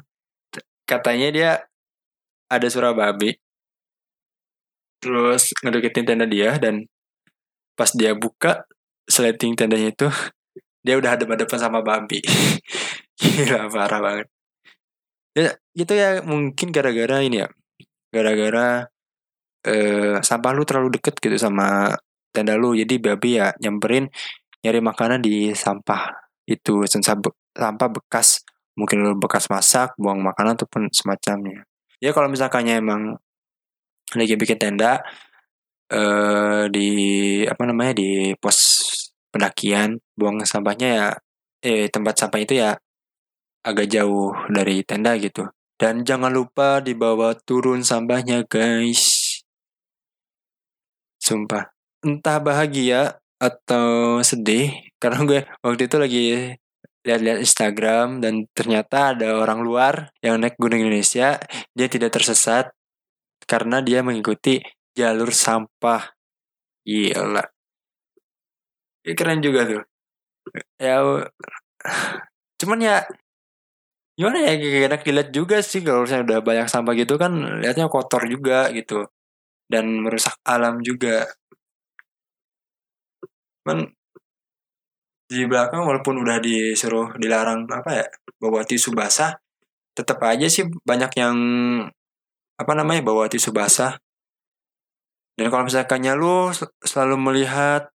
katanya 0.87 1.29
dia 1.35 1.51
ada 2.47 2.67
suara 2.71 2.95
babi. 2.95 3.35
Terus 5.03 5.53
ngedeketin 5.65 6.07
tenda 6.09 6.27
dia 6.29 6.57
dan 6.61 6.87
pas 7.77 7.91
dia 7.93 8.13
buka 8.17 8.65
sleting 9.07 9.55
tendanya 9.55 9.91
itu 9.95 10.07
dia 10.87 10.95
udah 10.99 11.19
ada 11.19 11.25
depan 11.27 11.59
sama 11.59 11.83
babi 11.83 12.23
gila 13.21 13.73
parah 13.73 14.01
banget. 14.03 14.27
Ya 15.37 15.53
gitu 15.77 15.93
ya 15.93 16.25
mungkin 16.25 16.69
gara-gara 16.73 17.21
ini 17.21 17.45
ya 17.45 17.49
gara-gara 18.13 18.89
eh, 19.67 20.17
sampah 20.23 20.51
lu 20.57 20.63
terlalu 20.65 21.01
deket 21.01 21.17
gitu 21.21 21.37
sama 21.37 21.97
tenda 22.33 22.55
lu. 22.57 22.77
Jadi 22.77 23.01
babi 23.01 23.41
ya 23.41 23.53
nyamperin 23.61 24.09
nyari 24.65 24.81
makanan 24.85 25.21
di 25.25 25.53
sampah 25.57 26.13
itu 26.47 26.87
sampah 26.87 27.89
bekas 27.91 28.47
mungkin 28.77 29.03
lu 29.03 29.13
bekas 29.17 29.49
masak 29.49 29.97
buang 29.97 30.21
makanan 30.21 30.55
ataupun 30.61 30.93
semacamnya. 30.93 31.65
Ya 32.01 32.13
kalau 32.13 32.29
misalkannya 32.29 32.79
emang 32.81 33.17
lagi 34.15 34.37
bikin 34.39 34.61
tenda 34.61 35.03
eh 35.87 36.67
di 36.71 36.89
apa 37.47 37.63
namanya 37.67 37.95
di 37.95 38.35
pos 38.39 38.59
pendakian 39.37 40.01
buang 40.17 40.41
sampahnya 40.49 40.89
ya 40.89 41.09
eh 41.61 41.93
tempat 41.93 42.17
sampah 42.17 42.41
itu 42.41 42.57
ya 42.57 42.81
agak 43.67 43.91
jauh 43.91 44.33
dari 44.49 44.81
tenda 44.87 45.13
gitu. 45.21 45.45
Dan 45.77 46.09
jangan 46.09 46.33
lupa 46.33 46.81
dibawa 46.81 47.37
turun 47.37 47.85
sampahnya 47.85 48.47
guys. 48.49 49.43
Sumpah. 51.21 51.69
Entah 52.01 52.39
bahagia 52.41 53.19
atau 53.37 54.23
sedih 54.25 54.73
karena 55.03 55.21
gue 55.29 55.41
waktu 55.61 55.83
itu 55.91 55.97
lagi 56.01 56.25
lihat-lihat 57.07 57.39
Instagram 57.45 58.19
dan 58.25 58.49
ternyata 58.57 59.15
ada 59.15 59.39
orang 59.39 59.63
luar 59.63 60.11
yang 60.25 60.41
naik 60.41 60.57
Gunung 60.57 60.87
Indonesia. 60.87 61.37
Dia 61.77 61.87
tidak 61.93 62.15
tersesat 62.17 62.73
karena 63.45 63.85
dia 63.85 64.01
mengikuti 64.01 64.63
jalur 64.97 65.35
sampah. 65.35 66.17
Gila 66.87 67.56
keren 69.15 69.41
juga 69.45 69.61
tuh. 69.69 69.83
Ya 70.81 71.03
cuman 72.61 72.79
ya 72.81 72.97
gimana 74.17 74.49
ya 74.49 74.53
enak 74.89 75.05
dilihat 75.05 75.31
juga 75.31 75.61
sih 75.61 75.85
kalau 75.85 76.09
misalnya 76.09 76.25
udah 76.25 76.41
banyak 76.41 76.67
sampah 76.73 76.95
gitu 76.97 77.21
kan 77.21 77.33
lihatnya 77.61 77.87
kotor 77.93 78.25
juga 78.25 78.73
gitu 78.73 79.05
dan 79.69 79.85
merusak 80.03 80.35
alam 80.47 80.81
juga. 80.81 81.29
Cuman 83.63 83.93
di 85.27 85.43
belakang 85.45 85.83
walaupun 85.83 86.23
udah 86.23 86.39
disuruh 86.39 87.11
dilarang 87.19 87.67
apa 87.67 87.91
ya 87.93 88.07
bawa 88.39 88.63
tisu 88.63 88.95
basah 88.95 89.35
tetap 89.97 90.21
aja 90.23 90.47
sih 90.47 90.69
banyak 90.85 91.11
yang 91.19 91.37
apa 92.57 92.73
namanya 92.73 93.01
bawa 93.05 93.29
tisu 93.33 93.53
basah. 93.53 93.97
Dan 95.37 95.53
kalau 95.53 95.69
misalkannya 95.69 96.17
lu 96.17 96.49
selalu 96.81 97.17
melihat 97.21 97.93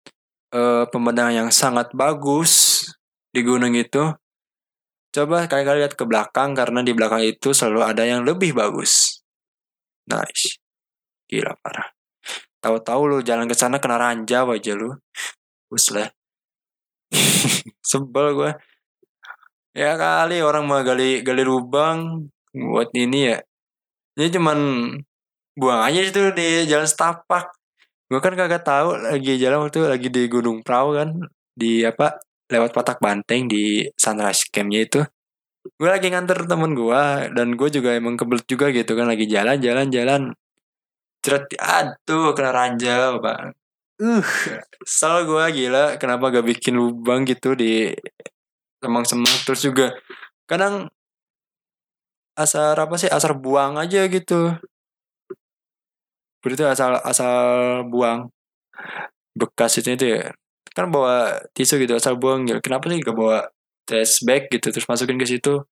uh, 0.52 0.85
pemandangan 0.88 1.35
yang 1.47 1.50
sangat 1.52 1.93
bagus 1.93 2.85
di 3.33 3.45
gunung 3.45 3.76
itu 3.76 4.12
coba 5.12 5.49
kali-kali 5.49 5.85
lihat 5.85 5.97
ke 5.97 6.05
belakang 6.05 6.52
karena 6.52 6.85
di 6.85 6.93
belakang 6.93 7.25
itu 7.25 7.52
selalu 7.52 7.81
ada 7.85 8.05
yang 8.05 8.25
lebih 8.25 8.52
bagus. 8.57 9.25
Nice. 10.09 10.61
Gila 11.28 11.57
parah. 11.61 11.93
Tahu-tahu 12.59 13.00
lu 13.07 13.19
jalan 13.21 13.47
ke 13.47 13.55
sana 13.55 13.78
kena 13.78 14.00
ranjau 14.00 14.52
aja 14.52 14.73
lu. 14.75 14.97
Bus 15.69 15.93
lah. 15.93 16.09
Sebel 17.90 18.37
gue 18.37 18.50
ya 19.78 19.95
kali 19.95 20.43
orang 20.43 20.67
mau 20.67 20.83
gali 20.83 21.23
gali 21.23 21.45
lubang 21.45 22.28
buat 22.52 22.90
ini 22.97 23.33
ya. 23.33 23.38
Ini 24.19 24.28
cuman 24.35 24.59
buang 25.55 25.81
aja 25.87 26.00
itu 26.02 26.35
di 26.35 26.67
jalan 26.67 26.88
setapak 26.88 27.58
gue 28.09 28.21
kan 28.25 28.33
kagak 28.33 28.65
tahu 28.65 28.97
lagi 28.97 29.37
jalan 29.37 29.69
waktu 29.69 29.85
lagi 29.85 30.09
di 30.09 30.23
Gunung 30.33 30.65
Prau 30.65 30.97
kan 30.97 31.12
di 31.53 31.85
apa 31.85 32.17
lewat 32.49 32.73
Patak 32.73 32.99
Banteng 33.05 33.45
di 33.47 33.85
Sunrise 33.93 34.49
Campnya 34.49 34.81
itu. 34.88 35.00
Gue 35.77 35.88
lagi 35.93 36.09
nganter 36.09 36.49
temen 36.49 36.73
gue 36.73 37.05
dan 37.37 37.49
gue 37.53 37.69
juga 37.69 37.93
emang 37.93 38.17
kebelet 38.17 38.47
juga 38.49 38.73
gitu 38.73 38.97
kan 38.97 39.07
lagi 39.12 39.29
jalan 39.29 39.61
jalan 39.61 39.87
jalan. 39.93 40.23
Ceret 41.21 41.53
aduh 41.61 42.33
kena 42.33 42.50
ranjau 42.55 43.21
bang 43.21 43.53
uh 43.99 44.27
sel 44.87 45.27
gue 45.27 45.45
gila 45.59 45.99
kenapa 45.99 46.31
gak 46.31 46.47
bikin 46.47 46.79
lubang 46.79 47.27
gitu 47.29 47.53
di 47.59 47.93
semang-semang. 48.81 49.37
Terus 49.45 49.61
juga 49.69 49.87
kadang 50.49 50.88
asal 52.38 52.79
apa 52.79 52.95
sih 52.97 53.11
asal 53.11 53.35
buang 53.37 53.75
aja 53.77 54.07
gitu 54.07 54.55
berarti 56.42 56.64
asal 56.66 57.00
asal 57.02 57.37
buang 57.90 58.30
bekas 59.38 59.78
itu 59.80 59.95
itu 59.95 60.07
ya? 60.18 60.23
Kan 60.76 60.90
bawa 60.95 61.42
tisu 61.54 61.78
gitu 61.83 61.95
asal 61.99 62.14
buang 62.21 62.47
gitu. 62.49 62.59
Kenapa 62.64 62.90
sih 62.90 62.99
gak 63.02 63.16
bawa 63.16 63.38
trash 63.87 64.23
bag 64.26 64.50
gitu 64.52 64.71
terus 64.75 64.87
masukin 64.90 65.18
ke 65.18 65.26
situ? 65.26 65.64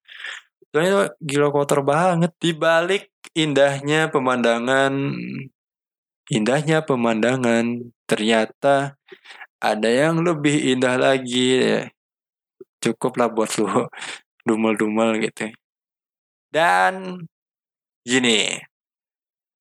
Soalnya 0.71 0.89
itu 0.91 1.01
gila 1.35 1.47
kotor 1.55 1.81
banget. 1.85 2.31
Di 2.41 2.51
balik 2.55 3.11
indahnya 3.35 4.11
pemandangan 4.11 4.93
indahnya 6.27 6.83
pemandangan 6.83 7.87
ternyata 8.09 8.99
ada 9.63 9.89
yang 9.89 10.21
lebih 10.23 10.55
indah 10.75 10.95
lagi. 10.99 11.47
Ya. 11.63 11.81
cukup 12.77 13.17
lah 13.17 13.27
buat 13.33 13.49
lu 13.57 13.65
dumel-dumel 14.47 15.17
gitu. 15.25 15.49
Dan 16.53 17.25
gini 18.07 18.66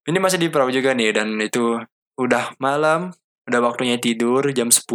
ini 0.07 0.19
masih 0.23 0.39
di 0.39 0.49
perahu 0.49 0.71
juga 0.71 0.95
nih 0.95 1.11
dan 1.15 1.35
itu 1.43 1.79
udah 2.17 2.57
malam 2.63 3.13
udah 3.47 3.61
waktunya 3.63 3.99
tidur 3.99 4.43
jam 4.51 4.71
10 4.71 4.87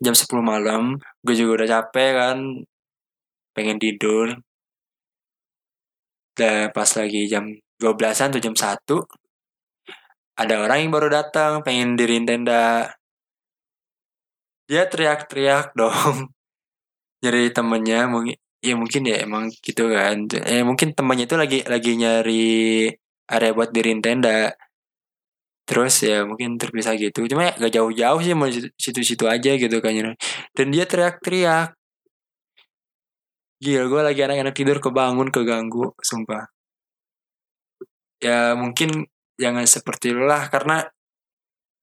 jam 0.00 0.14
10 0.16 0.26
malam 0.40 0.96
gue 1.22 1.34
juga 1.36 1.62
udah 1.62 1.68
capek 1.68 2.10
kan 2.16 2.38
pengen 3.54 3.78
tidur. 3.82 4.40
Dan 6.32 6.72
pas 6.72 6.88
lagi 6.96 7.28
jam 7.28 7.44
12an 7.82 8.32
atau 8.32 8.40
jam 8.40 8.56
1 8.56 8.96
ada 10.40 10.54
orang 10.64 10.78
yang 10.88 10.92
baru 10.94 11.08
datang 11.12 11.60
pengen 11.60 12.00
diriin 12.00 12.24
tenda. 12.24 12.96
Dia 14.64 14.88
teriak-teriak 14.88 15.74
dong 15.78 16.32
nyari 17.20 17.52
temennya. 17.52 18.08
Mungkin 18.08 18.36
ya 18.64 18.74
mungkin 18.80 19.02
ya 19.04 19.16
emang 19.20 19.52
gitu 19.52 19.92
kan. 19.92 20.24
Eh 20.48 20.64
mungkin 20.64 20.96
temannya 20.96 21.28
itu 21.28 21.36
lagi 21.36 21.58
lagi 21.68 21.92
nyari 22.00 22.48
area 23.30 23.54
buat 23.54 23.70
diriin 23.70 24.02
tenda. 24.02 24.52
Terus 25.70 26.02
ya 26.02 26.26
mungkin 26.26 26.58
terpisah 26.58 26.98
gitu. 26.98 27.24
Cuma 27.30 27.46
ya 27.46 27.52
gak 27.54 27.72
jauh-jauh 27.78 28.20
sih 28.26 28.34
mau 28.34 28.50
situ-situ 28.74 29.24
aja 29.30 29.54
gitu 29.54 29.78
kan 29.78 29.94
dan 30.56 30.66
dia 30.74 30.84
teriak-teriak. 30.84 31.78
Gila 33.60 33.84
gue 33.92 34.00
lagi 34.02 34.20
anak-anak 34.24 34.54
tidur 34.56 34.78
kebangun 34.82 35.28
keganggu 35.30 35.94
sumpah. 36.00 36.48
Ya 38.20 38.56
mungkin 38.58 39.06
jangan 39.40 39.64
seperti 39.64 40.12
lu 40.12 40.24
lah 40.28 40.48
karena 40.52 40.84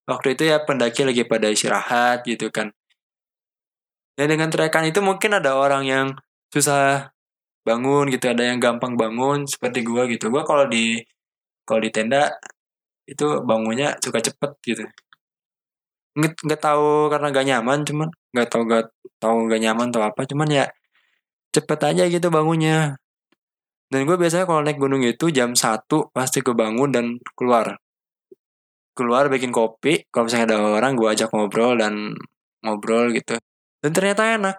waktu 0.10 0.38
itu 0.38 0.44
ya 0.50 0.62
pendaki 0.62 1.06
lagi 1.06 1.24
pada 1.26 1.48
istirahat 1.48 2.26
gitu 2.28 2.50
kan. 2.52 2.74
Dan 4.18 4.34
dengan 4.34 4.50
teriakan 4.50 4.90
itu 4.90 5.00
mungkin 5.06 5.38
ada 5.38 5.54
orang 5.54 5.86
yang 5.86 6.08
susah 6.50 7.14
bangun 7.62 8.10
gitu 8.10 8.32
ada 8.32 8.42
yang 8.48 8.58
gampang 8.58 8.98
bangun 8.98 9.46
seperti 9.46 9.86
gue 9.86 10.18
gitu. 10.18 10.34
Gue 10.34 10.42
kalau 10.48 10.66
di 10.66 10.98
kalau 11.68 11.84
di 11.84 11.92
tenda 11.92 12.32
itu 13.08 13.44
bangunnya 13.44 14.00
suka 14.00 14.20
cepet 14.24 14.52
gitu. 14.64 14.84
Nggak 16.18 16.34
nggak 16.48 16.62
tahu 16.64 17.12
karena 17.12 17.28
gak 17.36 17.46
nyaman 17.48 17.80
cuman 17.88 18.08
nggak 18.34 18.48
tahu 18.50 18.64
gak 18.72 18.86
tahu 19.22 19.36
gak 19.52 19.62
nyaman 19.62 19.88
atau 19.92 20.02
apa 20.08 20.22
cuman 20.26 20.50
ya 20.50 20.66
cepet 21.52 21.80
aja 21.84 22.04
gitu 22.08 22.28
bangunnya. 22.32 22.96
Dan 23.88 24.04
gue 24.04 24.18
biasanya 24.20 24.46
kalau 24.48 24.62
naik 24.64 24.80
gunung 24.80 25.04
itu 25.04 25.32
jam 25.32 25.56
satu 25.56 26.12
pasti 26.12 26.40
kebangun 26.44 26.90
dan 26.92 27.06
keluar. 27.36 27.80
Keluar 28.98 29.30
bikin 29.32 29.52
kopi 29.54 30.08
kalau 30.12 30.28
misalnya 30.28 30.56
ada 30.56 30.58
orang 30.64 30.96
gue 31.00 31.08
ajak 31.08 31.30
ngobrol 31.32 31.80
dan 31.80 32.16
ngobrol 32.66 33.12
gitu. 33.16 33.40
Dan 33.84 33.92
ternyata 33.96 34.36
enak 34.36 34.56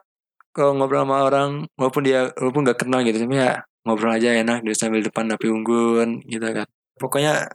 kalau 0.59 0.73
ngobrol 0.75 1.05
sama 1.05 1.17
orang 1.23 1.51
walaupun 1.79 2.03
dia 2.03 2.33
walaupun 2.35 2.63
nggak 2.67 2.79
kenal 2.83 3.01
gitu 3.07 3.19
tapi 3.23 3.37
ya 3.39 3.63
ngobrol 3.87 4.11
aja 4.11 4.35
enak 4.35 4.67
dia 4.67 4.75
sambil 4.75 5.01
depan 5.07 5.31
api 5.31 5.47
unggun 5.49 6.19
gitu 6.27 6.45
kan 6.51 6.69
pokoknya 6.99 7.49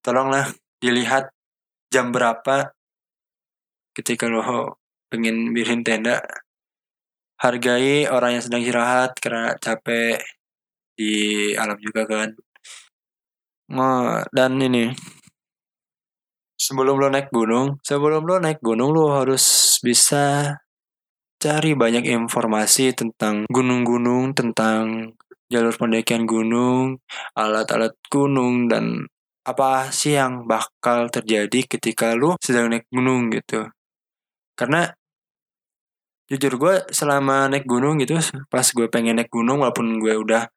tolonglah 0.00 0.48
dilihat 0.80 1.30
jam 1.92 2.10
berapa 2.10 2.74
ketika 3.94 4.26
lo 4.26 4.42
pengen 5.12 5.54
bikin 5.54 5.86
tenda. 5.86 6.18
Hargai 7.38 8.08
orang 8.08 8.38
yang 8.38 8.44
sedang 8.44 8.62
istirahat 8.62 9.14
karena 9.20 9.54
capek 9.60 10.18
di 10.96 11.52
alam 11.54 11.76
juga 11.78 12.06
kan. 12.08 12.32
Oh, 13.74 14.22
dan 14.32 14.58
ini. 14.58 14.90
Sebelum 16.54 16.96
lo 16.96 17.10
naik 17.10 17.28
gunung, 17.28 17.82
sebelum 17.84 18.24
lo 18.24 18.40
naik 18.40 18.62
gunung 18.62 18.94
lo 18.94 19.12
harus 19.12 19.76
bisa 19.82 20.56
cari 21.42 21.76
banyak 21.76 22.08
informasi 22.08 22.96
tentang 22.96 23.44
gunung-gunung, 23.52 24.32
tentang 24.32 25.12
jalur 25.52 25.74
pendakian 25.76 26.24
gunung, 26.24 27.00
alat-alat 27.36 27.94
gunung 28.08 28.66
dan 28.70 29.04
apa 29.44 29.92
sih 29.92 30.16
yang 30.16 30.48
bakal 30.48 31.12
terjadi 31.12 31.68
ketika 31.68 32.16
lo 32.16 32.40
sedang 32.40 32.72
naik 32.72 32.88
gunung 32.88 33.28
gitu. 33.28 33.68
Karena 34.56 34.88
jujur 36.24 36.56
gue 36.56 36.74
selama 36.88 37.52
naik 37.52 37.68
gunung 37.68 38.00
gitu, 38.00 38.16
pas 38.48 38.64
gue 38.64 38.86
pengen 38.88 39.20
naik 39.20 39.28
gunung 39.28 39.60
walaupun 39.60 40.00
gue 40.00 40.14
udah 40.16 40.48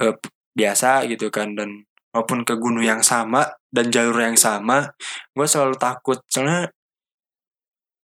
uh, 0.00 0.16
biasa 0.56 1.04
gitu 1.12 1.28
kan 1.28 1.52
dan 1.52 1.84
maupun 2.10 2.42
ke 2.42 2.58
gunung 2.58 2.82
yang 2.82 3.04
sama 3.06 3.46
dan 3.70 3.86
jalur 3.92 4.18
yang 4.18 4.34
sama 4.40 4.90
gue 5.36 5.46
selalu 5.46 5.76
takut. 5.76 6.18
Soalnya 6.26 6.72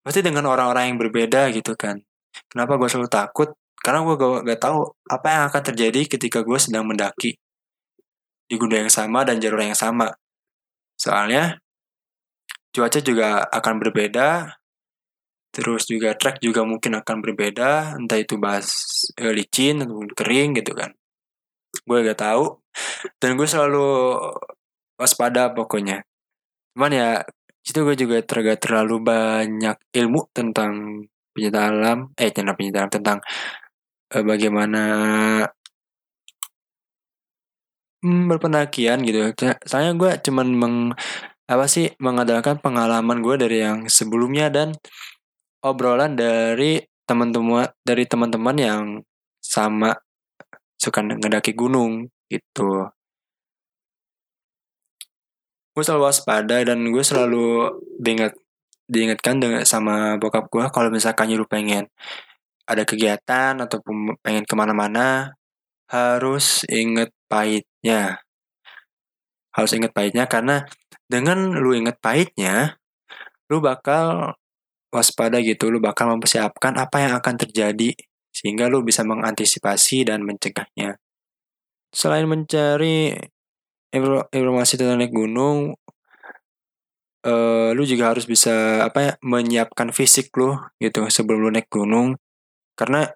pasti 0.02 0.24
dengan 0.24 0.48
orang-orang 0.50 0.90
yang 0.90 0.98
berbeda 0.98 1.52
gitu 1.54 1.76
kan. 1.78 2.00
Kenapa 2.48 2.80
gue 2.80 2.88
selalu 2.88 3.10
takut 3.12 3.52
karena 3.82 4.06
gue 4.06 4.14
gak, 4.14 4.30
gak 4.46 4.60
tahu 4.62 4.78
apa 5.10 5.26
yang 5.26 5.42
akan 5.50 5.62
terjadi 5.74 6.00
ketika 6.06 6.46
gue 6.46 6.58
sedang 6.62 6.86
mendaki 6.86 7.34
di 8.46 8.54
gunung 8.54 8.86
yang 8.86 8.92
sama 8.92 9.26
dan 9.26 9.42
jalur 9.42 9.58
yang 9.58 9.74
sama. 9.74 10.14
Soalnya 10.94 11.58
cuaca 12.70 13.00
juga 13.02 13.42
akan 13.50 13.74
berbeda 13.82 14.56
terus 15.52 15.84
juga 15.84 16.16
trek 16.16 16.40
juga 16.40 16.64
mungkin 16.64 16.96
akan 16.96 17.20
berbeda 17.20 18.00
entah 18.00 18.16
itu 18.16 18.40
bas 18.40 18.72
eh, 19.20 19.34
licin 19.36 19.84
ataupun 19.84 20.08
kering 20.14 20.62
gitu 20.62 20.72
kan. 20.78 20.94
Gue 21.82 22.06
gak 22.06 22.22
tahu 22.22 22.62
dan 23.18 23.34
gue 23.34 23.48
selalu 23.50 24.16
waspada 24.94 25.50
pokoknya. 25.50 26.06
Cuman 26.72 26.92
ya 26.94 27.10
itu 27.66 27.78
gue 27.82 27.96
juga 27.98 28.22
tergak 28.22 28.62
terlalu 28.62 29.02
banyak 29.02 29.76
ilmu 29.90 30.30
tentang 30.30 31.04
penyita 31.32 31.72
alam 31.72 32.12
eh 32.20 32.30
tentang 32.30 32.54
penyita 32.54 32.78
alam 32.84 32.92
tentang 32.92 33.18
eh, 34.14 34.24
bagaimana 34.24 34.82
hmm, 38.04 38.22
berpendakian 38.30 39.02
gitu. 39.06 39.32
Soalnya 39.64 39.92
gue 39.96 40.10
cuman 40.30 40.48
meng 40.52 40.76
apa 41.50 41.66
sih 41.68 41.92
mengadakan 42.00 42.58
pengalaman 42.62 43.18
gue 43.20 43.34
dari 43.36 43.58
yang 43.64 43.78
sebelumnya 43.90 44.48
dan 44.48 44.72
obrolan 45.62 46.14
dari 46.16 46.80
teman-teman 47.04 47.68
dari 47.84 48.04
teman-teman 48.06 48.56
yang 48.56 48.84
sama 49.42 49.94
suka 50.78 51.02
ngedaki 51.02 51.52
gunung 51.54 52.08
gitu. 52.30 52.88
Gue 55.72 55.82
selalu 55.84 56.04
waspada 56.08 56.60
dan 56.64 56.78
gue 56.92 57.04
selalu 57.04 57.80
diingat 58.00 58.36
diingatkan 58.92 59.40
dengan 59.40 59.62
sama 59.64 60.20
bokap 60.20 60.52
gue 60.52 60.64
kalau 60.68 60.92
misalkan 60.92 61.32
lu 61.32 61.48
pengen 61.48 61.88
ada 62.66 62.82
kegiatan 62.86 63.58
ataupun 63.58 64.18
pengen 64.22 64.46
ke 64.46 64.54
mana-mana 64.54 65.34
harus 65.90 66.64
inget 66.70 67.12
pahitnya 67.28 68.22
harus 69.52 69.72
inget 69.76 69.92
pahitnya 69.92 70.24
karena 70.24 70.64
dengan 71.04 71.52
lu 71.52 71.76
inget 71.76 72.00
pahitnya 72.00 72.80
lu 73.52 73.60
bakal 73.60 74.32
waspada 74.88 75.40
gitu 75.44 75.68
lu 75.68 75.80
bakal 75.80 76.08
mempersiapkan 76.16 76.76
apa 76.80 76.96
yang 77.04 77.12
akan 77.20 77.34
terjadi 77.36 77.92
sehingga 78.32 78.72
lu 78.72 78.80
bisa 78.80 79.04
mengantisipasi 79.04 80.08
dan 80.08 80.24
mencegahnya. 80.24 80.96
Selain 81.92 82.24
mencari 82.24 83.12
informasi 84.32 84.80
tentang 84.80 84.96
naik 84.96 85.12
gunung, 85.12 85.76
uh, 87.28 87.70
lu 87.76 87.84
juga 87.84 88.16
harus 88.16 88.24
bisa 88.24 88.88
apa 88.88 88.98
ya 89.04 89.12
menyiapkan 89.20 89.92
fisik 89.92 90.32
lu 90.40 90.56
gitu 90.80 91.04
sebelum 91.12 91.44
lu 91.44 91.50
naik 91.52 91.68
gunung 91.68 92.16
karena 92.82 93.06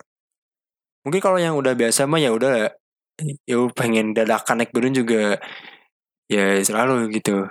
mungkin 1.02 1.18
kalau 1.18 1.38
yang 1.42 1.59
udah 1.59 1.74
biasa 1.74 2.07
mah 2.07 2.22
ya 2.22 2.31
udah 2.31 2.70
ya 3.50 3.57
pengen 3.74 4.14
dadakan 4.14 4.62
naik 4.62 4.70
gunung 4.70 4.94
juga 4.94 5.42
ya 6.31 6.62
selalu 6.62 7.11
gitu. 7.18 7.50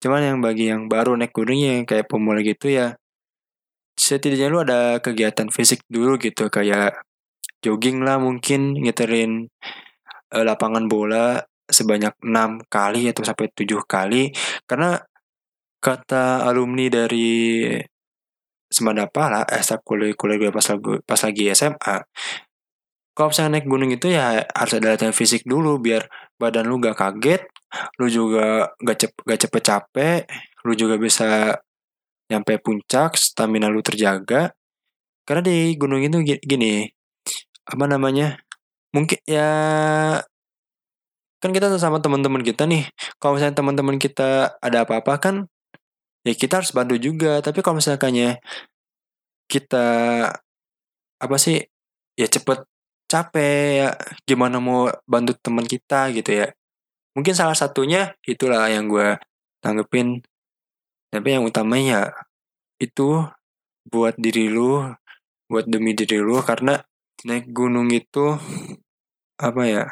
Cuman 0.00 0.20
yang 0.24 0.38
bagi 0.40 0.72
yang 0.72 0.88
baru 0.88 1.12
naik 1.20 1.36
gunung 1.36 1.60
ya 1.60 1.84
kayak 1.84 2.08
pemula 2.08 2.40
gitu 2.40 2.72
ya 2.72 2.96
setidaknya 3.94 4.50
lu 4.50 4.58
ada 4.62 4.98
kegiatan 4.98 5.48
fisik 5.54 5.86
dulu 5.86 6.18
gitu 6.18 6.50
kayak 6.50 6.98
jogging 7.62 8.02
lah 8.02 8.18
mungkin 8.18 8.76
ngiterin 8.76 9.48
uh, 10.34 10.44
lapangan 10.44 10.84
bola 10.90 11.40
sebanyak 11.64 12.12
enam 12.20 12.60
kali 12.68 13.08
atau 13.08 13.24
sampai 13.24 13.48
tujuh 13.56 13.80
kali. 13.88 14.34
Karena 14.68 15.00
kata 15.80 16.44
alumni 16.44 16.88
dari 16.92 17.72
Semandapala 18.74 19.46
eh 19.46 19.62
kuliah 19.86 20.10
kuliah 20.18 20.36
gue 20.42 20.50
pas 20.50 20.66
lagi 20.66 20.98
pas 21.06 21.20
lagi 21.22 21.44
SMA 21.54 21.96
kalau 23.14 23.30
misalnya 23.30 23.62
naik 23.62 23.66
gunung 23.70 23.94
itu 23.94 24.10
ya 24.10 24.42
harus 24.42 24.74
ada 24.74 24.98
latihan 24.98 25.14
fisik 25.14 25.46
dulu 25.46 25.78
biar 25.78 26.10
badan 26.34 26.66
lu 26.66 26.82
gak 26.82 26.98
kaget 26.98 27.46
lu 28.02 28.10
juga 28.10 28.74
gak, 28.82 28.96
cep, 28.98 29.12
gak 29.22 29.40
cepet 29.46 29.62
capek 29.62 30.20
lu 30.66 30.72
juga 30.74 30.98
bisa 30.98 31.54
nyampe 32.32 32.56
puncak 32.58 33.20
stamina 33.20 33.68
lu 33.68 33.84
terjaga. 33.84 34.56
Karena 35.24 35.42
di 35.44 35.76
gunung 35.76 36.04
itu 36.04 36.20
gini 36.44 36.88
apa 37.64 37.84
namanya 37.88 38.36
mungkin 38.92 39.16
ya 39.24 39.48
kan 41.40 41.50
kita 41.52 41.72
sama 41.80 42.04
teman-teman 42.04 42.44
kita 42.44 42.68
nih 42.68 42.92
kalau 43.16 43.40
misalnya 43.40 43.56
teman-teman 43.56 43.96
kita 43.96 44.60
ada 44.60 44.84
apa-apa 44.84 45.16
kan 45.16 45.34
ya 46.24 46.32
kita 46.34 46.60
harus 46.64 46.72
bantu 46.72 46.96
juga. 46.98 47.38
Tapi 47.44 47.60
kalau 47.60 47.78
misalkannya 47.78 48.40
kita 49.46 49.86
apa 51.20 51.36
sih 51.38 51.60
ya 52.18 52.26
cepet 52.26 52.64
capek 53.06 53.64
ya 53.84 53.88
gimana 54.26 54.58
mau 54.58 54.88
bantu 55.04 55.36
teman 55.38 55.68
kita 55.68 56.10
gitu 56.16 56.30
ya. 56.32 56.48
Mungkin 57.14 57.34
salah 57.36 57.54
satunya 57.54 58.16
itulah 58.26 58.66
yang 58.66 58.90
gue 58.90 59.20
tanggepin. 59.62 60.24
Tapi 61.14 61.28
yang 61.38 61.46
utamanya 61.46 62.10
itu 62.82 63.22
buat 63.86 64.18
diri 64.18 64.50
lu 64.50 64.82
buat 65.46 65.68
demi 65.68 65.94
diri 65.94 66.18
lu. 66.18 66.40
Karena 66.42 66.80
naik 67.22 67.54
gunung 67.54 67.92
itu 67.94 68.34
apa 69.38 69.62
ya 69.68 69.84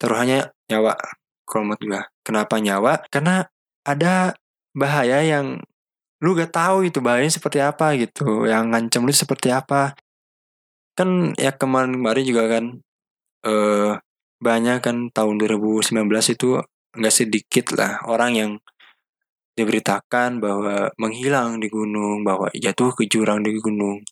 taruhannya 0.00 0.50
nyawa. 0.72 0.96
Kalau 1.44 1.64
menurut 1.68 1.82
gue 1.84 2.02
kenapa 2.26 2.58
nyawa? 2.58 3.04
Karena 3.12 3.46
ada 3.84 4.34
bahaya 4.74 5.22
yang 5.22 5.62
lu 6.24 6.32
gak 6.32 6.56
tahu 6.56 6.88
itu 6.88 7.04
bahayanya 7.04 7.36
seperti 7.36 7.60
apa 7.60 7.92
gitu 8.00 8.48
yang 8.48 8.72
ngancem 8.72 9.04
lu 9.04 9.12
seperti 9.12 9.52
apa 9.52 9.92
kan 10.96 11.36
ya 11.36 11.52
kemarin-kemarin 11.52 12.24
juga 12.24 12.44
kan 12.48 12.64
eh 13.44 13.92
banyak 14.40 14.78
kan 14.80 14.96
tahun 15.12 15.36
2019 15.36 15.92
itu 16.34 16.48
nggak 16.94 17.14
sedikit 17.14 17.66
lah 17.76 18.00
orang 18.08 18.32
yang 18.34 18.50
diberitakan 19.54 20.42
bahwa 20.42 20.90
menghilang 20.98 21.62
di 21.62 21.70
gunung, 21.70 22.26
bahwa 22.26 22.50
jatuh 22.50 22.90
ke 22.92 23.06
jurang 23.06 23.40
di 23.46 23.54
gunung. 23.54 24.02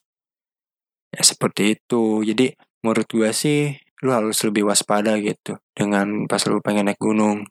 Ya 1.11 1.21
seperti 1.21 1.77
itu. 1.77 2.23
Jadi 2.23 2.55
menurut 2.81 3.07
gue 3.11 3.29
sih 3.35 3.75
lu 4.03 4.11
harus 4.11 4.39
lebih 4.43 4.67
waspada 4.67 5.15
gitu 5.19 5.59
dengan 5.75 6.27
pas 6.27 6.41
lu 6.47 6.63
pengen 6.63 6.91
naik 6.91 6.99
gunung. 6.99 7.43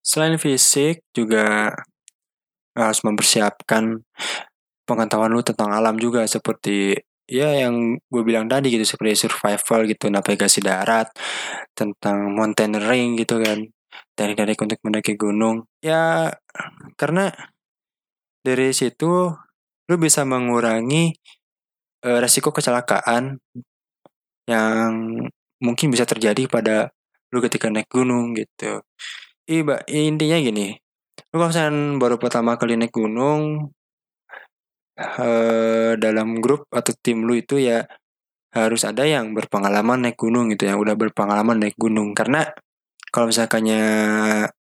Selain 0.00 0.38
fisik 0.40 1.04
juga 1.12 1.74
harus 2.74 3.00
mempersiapkan 3.02 4.02
pengetahuan 4.86 5.30
lu 5.30 5.42
tentang 5.42 5.70
alam 5.70 5.96
juga 5.98 6.26
seperti 6.26 6.98
ya 7.30 7.54
yang 7.66 7.94
gue 8.10 8.22
bilang 8.26 8.50
tadi 8.50 8.74
gitu 8.74 8.82
seperti 8.82 9.26
survival 9.26 9.86
gitu 9.86 10.10
navigasi 10.10 10.58
darat 10.62 11.10
tentang 11.78 12.34
mountaineering 12.34 13.14
gitu 13.14 13.38
kan 13.38 13.70
teknik-teknik 14.18 14.58
untuk 14.58 14.78
mendaki 14.82 15.14
gunung 15.14 15.66
ya 15.78 16.34
karena 16.98 17.30
dari 18.42 18.74
situ 18.74 19.30
lu 19.90 19.94
bisa 19.98 20.26
mengurangi 20.26 21.14
uh, 22.06 22.18
resiko 22.18 22.50
kecelakaan 22.50 23.38
yang 24.48 24.90
mungkin 25.62 25.92
bisa 25.92 26.08
terjadi 26.08 26.48
pada 26.50 26.90
lu 27.30 27.38
ketika 27.38 27.70
naik 27.70 27.86
gunung 27.86 28.34
gitu. 28.34 28.82
Iba 29.46 29.82
intinya 29.86 30.38
gini, 30.40 30.74
Kalau 31.30 31.46
misalkan 31.46 31.78
baru 32.02 32.16
pertama 32.18 32.58
kali 32.58 32.74
naik 32.74 32.94
gunung, 32.94 33.70
eh, 34.98 35.92
dalam 35.96 36.38
grup 36.42 36.66
atau 36.70 36.92
tim 36.98 37.22
lu 37.26 37.34
itu 37.38 37.56
ya 37.62 37.86
harus 38.50 38.82
ada 38.82 39.06
yang 39.06 39.30
berpengalaman 39.36 39.98
naik 40.10 40.18
gunung 40.18 40.50
gitu, 40.52 40.66
yang 40.70 40.78
udah 40.82 40.94
berpengalaman 40.98 41.56
naik 41.62 41.76
gunung. 41.78 42.12
Karena 42.18 42.46
kalau 43.14 43.30
misalkannya 43.30 43.82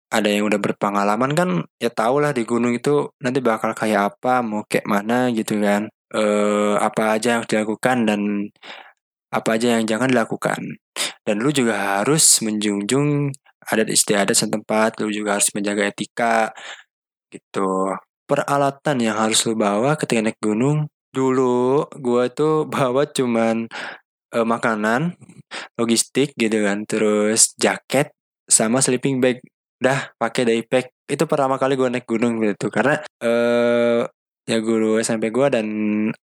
ada 0.08 0.28
yang 0.28 0.48
udah 0.48 0.61
berpengalaman 0.61 1.32
kan 1.37 1.48
ya 1.76 1.92
tau 1.92 2.16
lah 2.20 2.32
di 2.32 2.44
gunung 2.48 2.72
itu 2.72 3.12
nanti 3.20 3.40
bakal 3.44 3.72
kayak 3.76 4.16
apa, 4.16 4.40
mau 4.44 4.64
kayak 4.68 4.87
mana 4.88 5.28
gitu 5.32 5.61
kan. 5.61 5.88
Eh, 6.14 6.74
apa 6.80 7.16
aja 7.16 7.40
yang 7.40 7.44
dilakukan 7.44 8.08
dan 8.08 8.20
apa 9.28 9.48
aja 9.56 9.76
yang 9.76 9.84
jangan 9.84 10.08
dilakukan. 10.12 10.61
Dan 11.24 11.44
lu 11.44 11.52
juga 11.52 12.00
harus 12.00 12.40
menjunjung 12.44 13.32
adat 13.68 13.88
istiadat 13.92 14.37
setempat, 14.37 14.98
lu 15.04 15.12
juga 15.12 15.37
harus 15.38 15.48
menjaga 15.52 15.83
etika 15.88 16.37
gitu. 17.33 17.94
Peralatan 18.28 18.96
yang 19.00 19.16
harus 19.16 19.40
lu 19.48 19.57
bawa 19.57 19.96
ketika 19.96 20.20
naik 20.24 20.40
gunung, 20.40 20.88
dulu 21.12 21.88
gua 22.00 22.28
tuh 22.33 22.64
bawa 22.74 23.09
cuman 23.09 23.68
eh, 24.35 24.46
makanan, 24.46 25.16
logistik 25.81 26.35
gitu 26.37 26.64
kan, 26.64 26.85
terus 26.88 27.54
jaket 27.61 28.12
sama 28.48 28.81
sleeping 28.85 29.20
bag. 29.22 29.40
Udah 29.83 30.11
pakai 30.18 30.42
daypack. 30.48 30.87
Itu 31.09 31.24
pertama 31.31 31.57
kali 31.61 31.76
gua 31.78 31.88
naik 31.92 32.07
gunung 32.09 32.40
gitu 32.44 32.68
karena 32.72 33.00
eh 33.22 34.02
ya 34.48 34.59
guru 34.64 34.96
SMP 35.00 35.28
gua 35.28 35.52
dan 35.52 35.68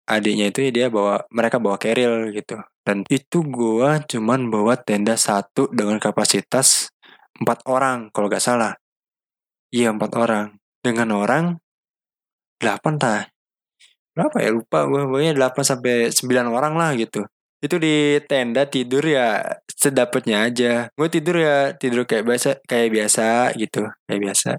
adiknya 0.05 0.53
itu 0.53 0.69
dia 0.69 0.87
bawa 0.93 1.25
mereka 1.33 1.57
bawa 1.57 1.77
keril 1.81 2.29
gitu. 2.33 2.61
Dan 2.85 3.05
itu 3.09 3.41
gua 3.45 4.01
cuman 4.05 4.49
bawa 4.53 4.77
tenda 4.77 5.17
satu 5.17 5.69
dengan 5.73 5.97
kapasitas 6.01 6.90
empat 7.41 7.65
orang 7.65 8.13
kalau 8.13 8.29
nggak 8.29 8.43
salah. 8.43 8.77
Iya 9.73 9.91
empat 9.91 10.11
orang. 10.15 10.55
Dengan 10.85 11.09
orang 11.17 11.45
delapan 12.61 12.93
tah. 13.01 13.21
Berapa 14.13 14.37
ya 14.43 14.49
lupa 14.53 14.85
gue 14.85 15.01
pokoknya 15.07 15.33
8 15.33 15.65
sampai 15.65 15.95
9 16.13 16.51
orang 16.53 16.73
lah 16.77 16.93
gitu. 16.93 17.25
Itu 17.61 17.77
di 17.77 18.17
tenda 18.25 18.65
tidur 18.69 19.05
ya 19.05 19.41
sedapatnya 19.69 20.49
aja. 20.49 20.89
Gue 20.93 21.07
tidur 21.09 21.41
ya 21.41 21.73
tidur 21.77 22.05
kayak 22.09 22.25
biasa 22.29 22.49
kayak 22.65 22.89
biasa 22.93 23.55
gitu, 23.57 23.89
kayak 24.05 24.21
biasa. 24.21 24.49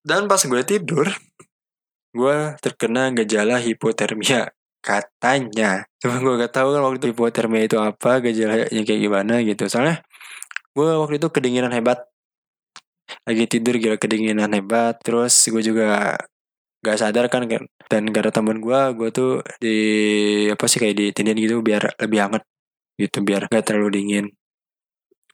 Dan 0.00 0.28
pas 0.30 0.40
gue 0.40 0.62
tidur, 0.64 1.08
gue 2.16 2.36
terkena 2.64 3.12
gejala 3.12 3.60
hipotermia 3.60 4.48
katanya. 4.80 5.84
Cuma 6.00 6.16
gue 6.24 6.34
gak 6.40 6.52
tahu 6.56 6.72
kan 6.72 6.82
waktu 6.88 7.12
hipotermia 7.12 7.68
itu 7.68 7.76
apa, 7.76 8.24
gejalanya 8.24 8.80
kayak 8.84 9.00
gimana 9.00 9.44
gitu. 9.44 9.68
Soalnya 9.68 10.00
gue 10.76 10.88
waktu 11.00 11.16
itu 11.20 11.28
kedinginan 11.32 11.72
hebat. 11.74 12.06
Lagi 13.26 13.44
tidur 13.50 13.74
gila 13.78 13.96
kedinginan 13.98 14.52
hebat. 14.54 14.98
Terus 15.02 15.34
gue 15.50 15.62
juga 15.62 16.16
gak 16.80 16.96
sadar 16.96 17.28
kan 17.28 17.44
dan 17.92 18.02
gara 18.08 18.32
temen 18.32 18.56
gue 18.56 18.80
gue 18.96 19.08
tuh 19.12 19.44
di 19.60 19.76
apa 20.48 20.64
sih 20.64 20.80
kayak 20.80 20.96
ditindin 20.96 21.36
gitu 21.36 21.60
biar 21.60 21.92
lebih 22.00 22.18
hangat 22.24 22.42
gitu 22.96 23.20
biar 23.20 23.52
gak 23.52 23.64
terlalu 23.68 24.00
dingin 24.00 24.26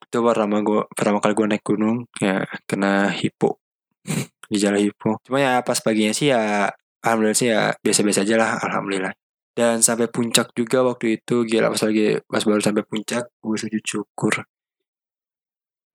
itu 0.03 0.19
pertama 0.23 0.63
gue 0.67 0.83
pertama 0.91 1.19
kali 1.23 1.33
gue 1.39 1.47
naik 1.55 1.65
gunung 1.67 2.11
ya 2.19 2.43
kena 2.67 3.15
hipo 3.15 3.63
gejala 4.51 4.79
hipo 4.83 5.23
cuma 5.23 5.39
ya 5.39 5.63
pas 5.63 5.79
paginya 5.79 6.11
sih 6.11 6.35
ya 6.35 6.67
alhamdulillah 7.07 7.39
sih 7.39 7.49
ya 7.55 7.71
biasa-biasa 7.79 8.27
aja 8.27 8.35
lah 8.35 8.51
alhamdulillah 8.67 9.15
dan 9.55 9.81
sampai 9.87 10.11
puncak 10.11 10.51
juga 10.53 10.83
waktu 10.83 11.23
itu 11.23 11.47
gila 11.47 11.71
pas 11.71 11.83
lagi 11.87 12.19
pas 12.27 12.43
baru 12.43 12.59
sampai 12.59 12.85
puncak 12.87 13.25
gue 13.39 13.57
sujud 13.57 13.83
syukur 13.87 14.43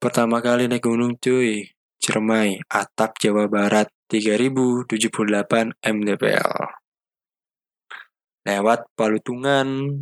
pertama 0.01 0.41
kali 0.41 0.65
naik 0.65 0.81
gunung 0.81 1.13
cuy 1.21 1.69
Ciremai, 2.01 2.57
Atap, 2.65 3.21
Jawa 3.21 3.45
Barat, 3.45 3.85
3078 4.09 4.89
mdpl. 5.85 6.51
Lewat 8.41 8.89
Palutungan. 8.97 10.01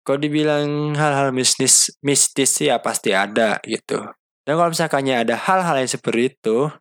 Kalau 0.00 0.18
dibilang 0.22 0.96
hal-hal 0.96 1.36
mistis, 1.36 1.92
mistis 2.00 2.56
sih 2.56 2.72
ya 2.72 2.80
pasti 2.80 3.12
ada 3.12 3.60
gitu. 3.68 4.00
Dan 4.48 4.56
kalau 4.56 4.72
misalkannya 4.72 5.20
ada 5.20 5.36
hal-hal 5.36 5.84
yang 5.84 5.90
seperti 5.90 6.32
itu, 6.32 6.72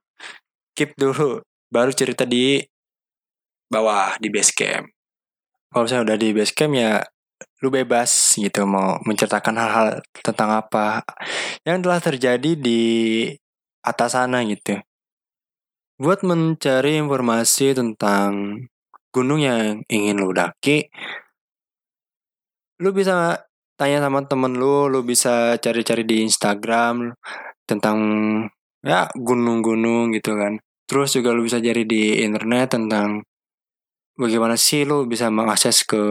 keep 0.72 0.96
dulu. 0.96 1.44
Baru 1.68 1.92
cerita 1.92 2.24
di 2.24 2.64
bawah, 3.68 4.16
di 4.22 4.32
base 4.32 4.56
camp. 4.56 4.88
Kalau 5.74 5.84
misalnya 5.84 6.14
udah 6.14 6.18
di 6.22 6.30
base 6.32 6.54
camp 6.56 6.72
ya 6.78 7.04
lu 7.64 7.68
bebas 7.74 8.38
gitu 8.38 8.64
mau 8.68 9.00
menceritakan 9.04 9.56
hal-hal 9.58 9.88
tentang 10.24 10.50
apa 10.56 11.04
yang 11.68 11.82
telah 11.84 12.00
terjadi 12.00 12.52
di 12.56 12.82
atas 13.84 14.16
sana 14.16 14.42
gitu. 14.48 14.80
Buat 15.96 16.28
mencari 16.28 17.00
informasi 17.00 17.72
tentang 17.72 18.60
gunung 19.16 19.40
yang 19.40 19.80
ingin 19.88 20.20
lu 20.20 20.36
daki, 20.36 20.92
lu 22.84 22.92
bisa 22.92 23.48
tanya 23.80 24.04
sama 24.04 24.28
temen 24.28 24.60
lu, 24.60 24.92
lu 24.92 25.04
bisa 25.08 25.56
cari-cari 25.60 26.04
di 26.04 26.28
Instagram 26.28 27.16
tentang 27.64 28.00
ya 28.84 29.08
gunung-gunung 29.16 30.12
gitu 30.12 30.36
kan. 30.36 30.60
Terus 30.86 31.16
juga 31.16 31.32
lu 31.32 31.48
bisa 31.48 31.64
cari 31.64 31.88
di 31.88 32.22
internet 32.22 32.76
tentang 32.76 33.24
bagaimana 34.16 34.56
sih 34.56 34.88
lu 34.88 35.06
bisa 35.06 35.28
mengakses 35.32 35.84
ke 35.84 36.02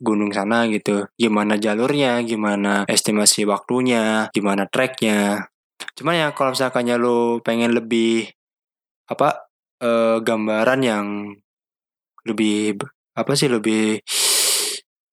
gunung 0.00 0.32
sana 0.32 0.66
gitu. 0.68 1.06
Gimana 1.16 1.60
jalurnya, 1.60 2.20
gimana 2.24 2.84
estimasi 2.88 3.44
waktunya, 3.48 4.28
gimana 4.32 4.66
treknya. 4.66 5.48
Cuman 5.96 6.16
ya 6.16 6.28
kalau 6.36 6.52
misalkannya 6.52 6.96
lu 7.00 7.40
pengen 7.40 7.72
lebih 7.76 8.28
apa 9.08 9.48
eh, 9.80 10.18
gambaran 10.20 10.80
yang 10.84 11.06
lebih 12.24 12.80
apa 13.16 13.32
sih 13.36 13.48
lebih 13.48 14.00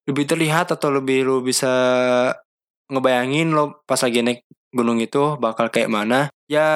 lebih 0.08 0.24
terlihat 0.24 0.72
atau 0.72 0.90
lebih 0.92 1.28
lu 1.28 1.44
bisa 1.44 1.72
ngebayangin 2.88 3.52
lo 3.52 3.84
pas 3.84 4.00
lagi 4.00 4.24
naik 4.24 4.48
gunung 4.72 5.04
itu 5.04 5.36
bakal 5.40 5.68
kayak 5.68 5.92
mana 5.92 6.32
ya 6.48 6.68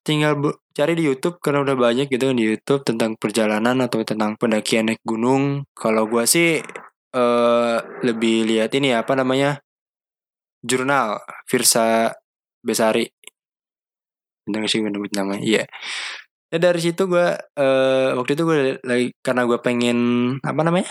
tinggal 0.00 0.56
cari 0.76 0.92
di 0.92 1.08
YouTube 1.08 1.40
karena 1.40 1.64
udah 1.64 1.72
banyak 1.72 2.06
gitu 2.12 2.28
kan 2.28 2.36
di 2.36 2.44
YouTube 2.44 2.82
tentang 2.84 3.16
perjalanan 3.16 3.80
atau 3.80 4.04
tentang 4.04 4.36
pendakian 4.36 4.92
naik 4.92 5.00
gunung. 5.08 5.64
Kalau 5.72 6.04
gua 6.04 6.28
sih 6.28 6.60
eh 7.16 7.78
lebih 8.04 8.44
lihat 8.44 8.76
ini 8.76 8.92
apa 8.92 9.16
namanya 9.16 9.64
jurnal 10.60 11.24
Firsa 11.48 12.12
Besari. 12.60 13.08
Bener 14.44 14.68
sih 14.68 14.84
gue 14.84 14.92
nyebut 14.92 15.12
namanya? 15.16 15.42
Iya. 15.42 15.62
Ya 16.52 16.58
dari 16.60 16.80
situ 16.84 17.08
gue 17.08 17.26
eh 17.58 18.08
waktu 18.14 18.32
itu 18.36 18.42
gue 18.44 18.58
lagi 18.84 19.06
karena 19.24 19.42
gue 19.48 19.58
pengen 19.64 19.98
apa 20.44 20.60
namanya 20.62 20.86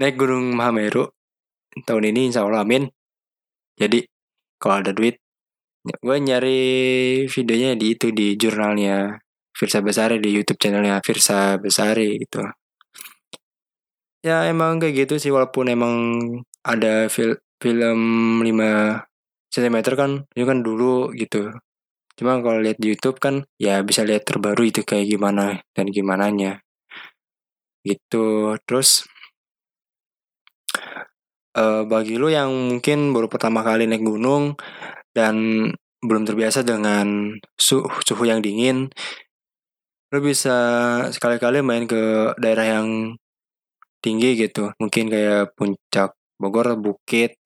naik 0.00 0.16
gunung 0.16 0.54
Mahameru 0.56 1.10
tahun 1.84 2.04
ini 2.14 2.30
insya 2.32 2.46
Allah 2.46 2.62
amin. 2.62 2.86
Jadi 3.76 4.06
kalau 4.62 4.80
ada 4.80 4.92
duit 4.96 5.20
gue 5.86 6.16
nyari 6.18 6.62
videonya 7.30 7.78
di 7.78 7.86
itu 7.94 8.10
di 8.10 8.34
jurnalnya 8.34 9.22
Firsa 9.56 9.80
Besari 9.80 10.18
di 10.20 10.34
YouTube 10.34 10.58
channelnya 10.60 10.98
Firsa 11.00 11.56
Besari 11.56 12.18
gitu. 12.20 12.42
Ya 14.26 14.44
emang 14.50 14.82
kayak 14.82 15.06
gitu 15.06 15.14
sih 15.22 15.30
walaupun 15.30 15.70
emang 15.70 15.94
ada 16.66 17.06
fil 17.06 17.38
film 17.62 18.00
5 18.42 19.06
cm 19.54 19.76
kan 19.94 20.10
itu 20.34 20.44
kan 20.44 20.58
dulu 20.66 21.14
gitu. 21.14 21.54
Cuma 22.18 22.40
kalau 22.42 22.58
lihat 22.60 22.76
di 22.82 22.92
YouTube 22.92 23.22
kan 23.22 23.46
ya 23.56 23.80
bisa 23.86 24.02
lihat 24.02 24.26
terbaru 24.26 24.66
itu 24.66 24.82
kayak 24.82 25.06
gimana 25.06 25.62
dan 25.72 25.86
gimana 25.88 26.28
nya 26.34 26.52
gitu. 27.86 28.58
Terus 28.66 29.06
eh, 31.56 31.82
bagi 31.86 32.18
lu 32.20 32.28
yang 32.28 32.50
mungkin 32.50 33.14
baru 33.14 33.30
pertama 33.30 33.62
kali 33.62 33.86
naik 33.88 34.04
gunung 34.04 34.58
dan 35.16 35.34
belum 36.04 36.28
terbiasa 36.28 36.60
dengan 36.60 37.32
suhu, 37.56 37.88
suhu 38.04 38.28
yang 38.28 38.44
dingin 38.44 38.92
lu 40.14 40.22
bisa 40.22 40.56
sekali-kali 41.10 41.64
main 41.66 41.88
ke 41.90 42.36
daerah 42.38 42.78
yang 42.78 43.18
tinggi 44.04 44.38
gitu. 44.38 44.70
Mungkin 44.78 45.10
kayak 45.10 45.56
puncak 45.58 46.14
Bogor 46.36 46.76
bukit 46.76 47.40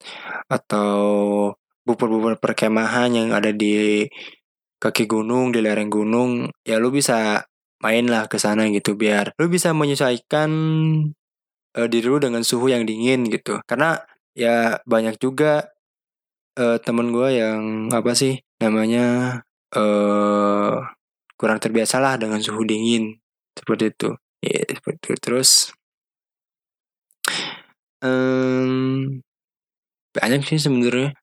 atau 0.51 0.99
bubur-bubur 1.87 2.43
perkemahan 2.43 3.09
yang 3.15 3.29
ada 3.31 3.55
di 3.55 4.03
kaki 4.83 5.07
gunung 5.07 5.55
di 5.55 5.63
lereng 5.63 5.87
gunung 5.93 6.51
ya 6.67 6.83
lu 6.83 6.91
bisa 6.91 7.47
main 7.85 8.05
lah 8.11 8.27
ke 8.27 8.37
sana 8.41 8.67
gitu 8.73 8.97
biar 8.99 9.37
lu 9.39 9.47
bisa 9.47 9.71
menyesuaikan 9.77 10.51
eh, 11.79 11.87
diri 11.87 12.07
lu 12.11 12.19
dengan 12.19 12.43
suhu 12.43 12.69
yang 12.69 12.83
dingin 12.83 13.31
gitu. 13.31 13.63
Karena 13.65 13.99
ya 14.35 14.83
banyak 14.85 15.23
juga 15.23 15.71
eh, 16.59 16.79
temen 16.83 17.13
gue 17.15 17.29
yang 17.37 17.63
apa 17.93 18.13
sih 18.17 18.41
namanya 18.63 19.39
eh 19.71 20.75
kurang 21.39 21.59
terbiasa 21.63 21.97
lah 22.03 22.15
dengan 22.21 22.43
suhu 22.43 22.67
dingin 22.67 23.17
seperti 23.57 23.85
itu 23.95 24.09
ya 24.45 24.61
seperti 24.67 24.99
itu 24.99 25.11
terus 25.21 25.51
em, 28.03 29.23
banyak 30.17 30.43
sih 30.49 30.59
sebenarnya 30.61 31.15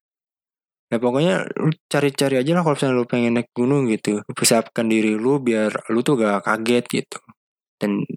Nah 0.87 0.99
pokoknya 1.03 1.51
lu 1.59 1.71
cari-cari 1.91 2.39
aja 2.39 2.51
lah 2.55 2.63
kalau 2.63 2.75
misalnya 2.79 2.95
lu 2.95 3.07
pengen 3.07 3.33
naik 3.35 3.51
gunung 3.51 3.91
gitu. 3.91 4.23
Persiapkan 4.31 4.87
diri 4.87 5.19
lu 5.19 5.43
biar 5.43 5.91
lu 5.91 5.99
tuh 5.99 6.15
gak 6.15 6.47
kaget 6.47 6.85
gitu. 6.87 7.19
Dan 7.75 8.07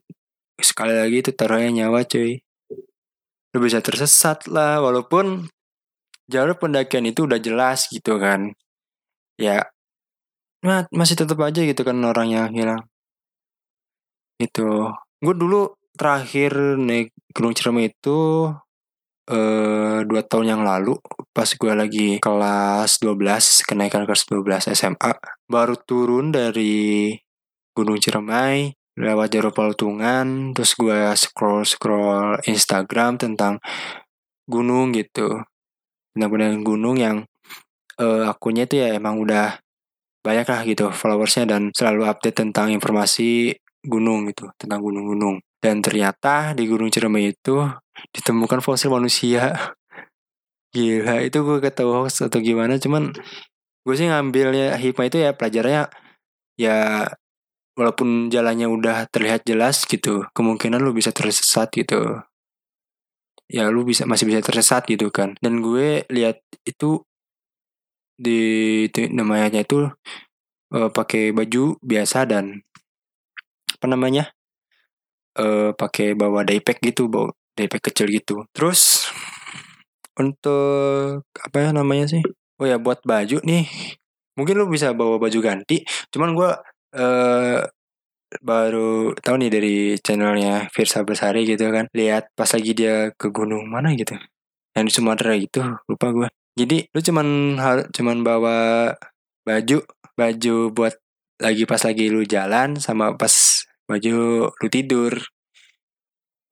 sekali 0.62 0.94
lagi 0.94 1.16
itu 1.26 1.30
taruhnya 1.34 1.70
nyawa 1.84 2.06
cuy. 2.06 2.38
Lu 3.50 3.58
bisa 3.58 3.82
tersesat 3.82 4.46
lah 4.46 4.78
walaupun 4.78 5.50
jalur 6.30 6.56
pendakian 6.56 7.04
itu 7.10 7.26
udah 7.26 7.42
jelas 7.42 7.90
gitu 7.90 8.16
kan. 8.22 8.54
Ya 9.34 9.66
nah, 10.62 10.86
masih 10.94 11.16
tetap 11.18 11.40
aja 11.42 11.60
gitu 11.64 11.82
kan 11.82 11.96
orang 12.06 12.28
yang 12.30 12.50
hilang. 12.54 12.82
Gitu. 14.38 14.88
Gue 15.20 15.34
dulu 15.36 15.76
terakhir 15.98 16.56
naik 16.80 17.12
Gunung 17.34 17.52
Ciremai 17.52 17.92
itu 17.92 18.48
eh 19.30 20.00
dua 20.08 20.22
tahun 20.26 20.46
yang 20.58 20.62
lalu 20.66 20.98
pas 21.30 21.46
gue 21.46 21.72
lagi 21.76 22.18
kelas 22.18 22.98
12 22.98 23.68
kenaikan 23.68 24.02
kelas 24.02 24.26
12 24.26 24.74
SMA 24.74 25.12
baru 25.46 25.78
turun 25.78 26.34
dari 26.34 27.14
Gunung 27.70 28.02
Ciremai 28.02 28.74
lewat 28.98 29.28
jalur 29.30 29.54
Palutungan 29.54 30.50
terus 30.50 30.74
gue 30.74 31.14
scroll 31.14 31.62
scroll 31.62 32.42
Instagram 32.42 33.22
tentang 33.22 33.62
gunung 34.50 34.90
gitu 34.90 35.46
tentang 36.14 36.62
gunung 36.66 36.96
yang 36.98 37.16
uh, 38.00 38.30
akunnya 38.30 38.66
itu 38.66 38.82
ya 38.82 38.96
emang 38.96 39.20
udah 39.22 39.58
banyak 40.20 40.46
lah 40.46 40.60
gitu 40.68 40.92
followersnya 40.92 41.48
dan 41.48 41.72
selalu 41.72 42.04
update 42.04 42.44
tentang 42.44 42.68
informasi 42.74 43.56
gunung 43.80 44.28
gitu 44.28 44.52
tentang 44.60 44.84
gunung-gunung 44.84 45.40
dan 45.60 45.84
ternyata 45.84 46.56
di 46.56 46.64
Gunung 46.64 46.88
Ciremai 46.88 47.36
itu 47.36 47.60
ditemukan 48.16 48.64
fosil 48.64 48.88
manusia. 48.88 49.52
Gila, 50.74 51.20
itu 51.20 51.42
gue 51.44 51.60
tahu 51.68 51.90
hoax 51.92 52.24
atau 52.24 52.40
gimana, 52.40 52.80
cuman 52.80 53.12
gue 53.84 53.94
sih 53.98 54.06
ngambilnya 54.08 54.78
hikmah 54.78 55.06
itu 55.10 55.18
ya 55.18 55.34
pelajarannya 55.34 55.90
ya 56.54 57.10
walaupun 57.74 58.30
jalannya 58.30 58.70
udah 58.70 59.10
terlihat 59.10 59.42
jelas 59.44 59.82
gitu, 59.84 60.24
kemungkinan 60.30 60.78
lu 60.80 60.94
bisa 60.94 61.10
tersesat 61.10 61.74
gitu. 61.74 62.22
Ya 63.50 63.66
lu 63.66 63.82
bisa 63.82 64.06
masih 64.06 64.30
bisa 64.30 64.40
tersesat 64.46 64.86
gitu 64.86 65.10
kan. 65.10 65.34
Dan 65.42 65.58
gue 65.58 66.06
lihat 66.06 66.38
itu 66.62 67.02
di 68.14 68.38
itu, 68.86 69.10
namanya 69.10 69.60
itu 69.66 69.90
uh, 70.70 70.90
pakai 70.94 71.34
baju 71.34 71.74
biasa 71.82 72.30
dan 72.30 72.62
apa 73.74 73.86
namanya? 73.90 74.30
uh, 75.38 75.70
pakai 75.76 76.18
bawa 76.18 76.42
daypack 76.42 76.82
gitu, 76.82 77.06
bawa 77.06 77.30
daypack 77.54 77.92
kecil 77.92 78.10
gitu. 78.10 78.46
Terus 78.54 79.06
untuk 80.18 81.22
apa 81.38 81.56
ya 81.58 81.70
namanya 81.70 82.10
sih? 82.10 82.22
Oh 82.60 82.66
ya 82.66 82.76
buat 82.76 83.00
baju 83.06 83.40
nih. 83.44 83.64
Mungkin 84.36 84.54
lu 84.56 84.66
bisa 84.68 84.92
bawa 84.96 85.20
baju 85.20 85.38
ganti. 85.40 85.84
Cuman 86.12 86.36
gue 86.36 86.50
uh, 86.96 87.60
baru 88.38 89.12
tahu 89.18 89.34
nih 89.42 89.50
dari 89.50 89.74
channelnya 89.98 90.70
Firsa 90.70 91.02
Besari 91.02 91.42
gitu 91.44 91.66
kan. 91.74 91.90
Lihat 91.90 92.34
pas 92.38 92.46
lagi 92.46 92.72
dia 92.72 93.10
ke 93.18 93.34
gunung 93.34 93.66
mana 93.66 93.90
gitu. 93.98 94.14
Yang 94.78 94.84
di 94.86 94.92
Sumatera 94.94 95.32
gitu, 95.34 95.60
lupa 95.90 96.06
gue. 96.14 96.28
Jadi 96.54 96.86
lu 96.94 97.00
cuman 97.02 97.26
harus 97.58 97.86
cuman 97.90 98.22
bawa 98.22 98.58
baju 99.42 99.82
baju 100.14 100.56
buat 100.70 100.94
lagi 101.40 101.64
pas 101.64 101.80
lagi 101.80 102.12
lu 102.12 102.22
jalan 102.28 102.76
sama 102.76 103.16
pas 103.16 103.32
baju 103.88 104.46
lu 104.52 104.68
tidur 104.68 105.16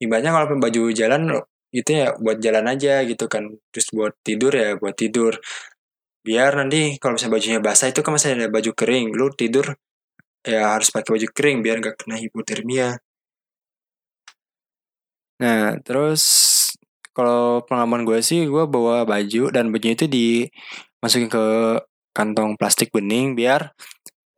ibaratnya 0.00 0.32
kalau 0.32 0.56
baju 0.56 0.82
jalan 0.96 1.22
itu 1.68 1.90
ya 1.92 2.16
buat 2.16 2.40
jalan 2.40 2.64
aja 2.72 3.04
gitu 3.04 3.28
kan 3.28 3.52
terus 3.68 3.92
buat 3.92 4.16
tidur 4.24 4.56
ya 4.56 4.80
buat 4.80 4.96
tidur 4.96 5.36
biar 6.24 6.56
nanti 6.56 6.96
kalau 6.96 7.20
misalnya 7.20 7.34
bajunya 7.36 7.60
basah 7.60 7.92
itu 7.92 8.00
kan 8.00 8.16
masih 8.16 8.34
ada 8.34 8.48
baju 8.48 8.70
kering 8.72 9.12
lu 9.12 9.28
tidur 9.36 9.76
ya 10.46 10.78
harus 10.78 10.88
pakai 10.94 11.10
baju 11.18 11.28
kering 11.34 11.58
biar 11.64 11.76
gak 11.82 11.96
kena 12.04 12.16
hipotermia. 12.20 12.98
Nah 15.38 15.78
terus 15.86 16.22
kalau 17.14 17.62
pengalaman 17.66 18.02
gue 18.06 18.18
sih 18.22 18.46
gue 18.46 18.64
bawa 18.66 19.02
baju 19.06 19.50
dan 19.50 19.70
bajunya 19.74 19.94
itu 19.98 20.06
dimasukin 20.10 21.30
ke 21.30 21.44
kantong 22.14 22.58
plastik 22.58 22.90
bening 22.94 23.34
biar 23.38 23.74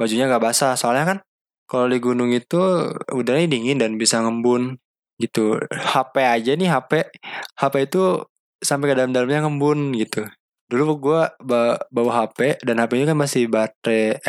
bajunya 0.01 0.29
gak 0.29 0.45
basah. 0.45 0.77
Soalnya 0.77 1.05
kan 1.17 1.19
kalau 1.71 1.87
di 1.89 1.99
gunung 2.03 2.33
itu 2.35 2.59
udaranya 3.13 3.49
dingin 3.53 3.79
dan 3.81 3.97
bisa 4.01 4.21
ngembun 4.25 4.81
gitu. 5.21 5.61
HP 5.73 6.15
aja 6.25 6.53
nih 6.57 6.69
HP 6.73 6.93
HP 7.61 7.75
itu 7.89 8.25
sampai 8.61 8.93
ke 8.93 8.95
dalam-dalamnya 8.97 9.49
ngembun 9.49 9.97
gitu. 9.97 10.25
Dulu 10.71 10.83
gue 11.01 11.21
bawa 11.93 12.13
HP 12.25 12.63
dan 12.65 12.79
HP-nya 12.81 13.13
kan 13.13 13.19
masih 13.19 13.51
baterai 13.51 14.21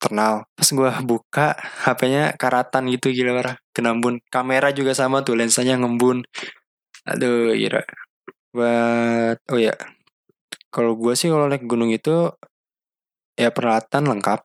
eksternal 0.00 0.48
pas 0.56 0.64
gue 0.72 0.90
buka 1.04 1.46
HP-nya 1.84 2.32
karatan 2.40 2.88
gitu 2.88 3.12
gila 3.12 3.36
parah. 3.36 3.56
Kenambun 3.76 4.24
kamera 4.32 4.72
juga 4.72 4.96
sama 4.96 5.20
tuh 5.20 5.36
lensanya 5.36 5.76
ngembun. 5.76 6.24
Aduh 7.04 7.52
gila. 7.52 7.84
Buat 8.56 9.36
oh 9.52 9.60
ya. 9.60 9.76
Kalau 10.72 10.96
gue 10.96 11.12
sih 11.12 11.28
kalau 11.28 11.52
naik 11.52 11.68
gunung 11.68 11.92
itu 11.92 12.32
ya 13.36 13.52
peralatan 13.52 14.08
lengkap. 14.08 14.40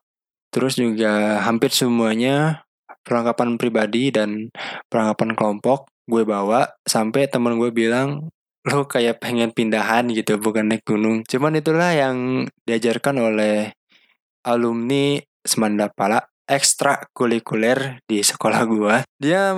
Terus 0.52 0.76
juga 0.76 1.40
hampir 1.40 1.72
semuanya 1.72 2.68
perlengkapan 3.00 3.56
pribadi 3.56 4.12
dan 4.12 4.52
perlengkapan 4.92 5.32
kelompok 5.32 5.88
gue 6.04 6.22
bawa 6.28 6.68
sampai 6.84 7.32
temen 7.32 7.56
gue 7.56 7.72
bilang 7.72 8.28
lo 8.66 8.84
kayak 8.84 9.24
pengen 9.24 9.56
pindahan 9.56 10.04
gitu 10.12 10.36
bukan 10.36 10.68
naik 10.68 10.84
gunung. 10.84 11.24
Cuman 11.24 11.56
itulah 11.56 11.96
yang 11.96 12.44
diajarkan 12.68 13.16
oleh 13.24 13.72
alumni 14.46 15.18
Semanda 15.46 15.88
Pala 15.88 16.20
ekstra 16.46 17.02
kulikuler 17.10 17.98
di 18.06 18.22
sekolah 18.22 18.62
gue 18.66 18.96
dia 19.18 19.50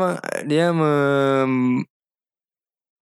dia 0.49 0.73
mem, 0.73 1.85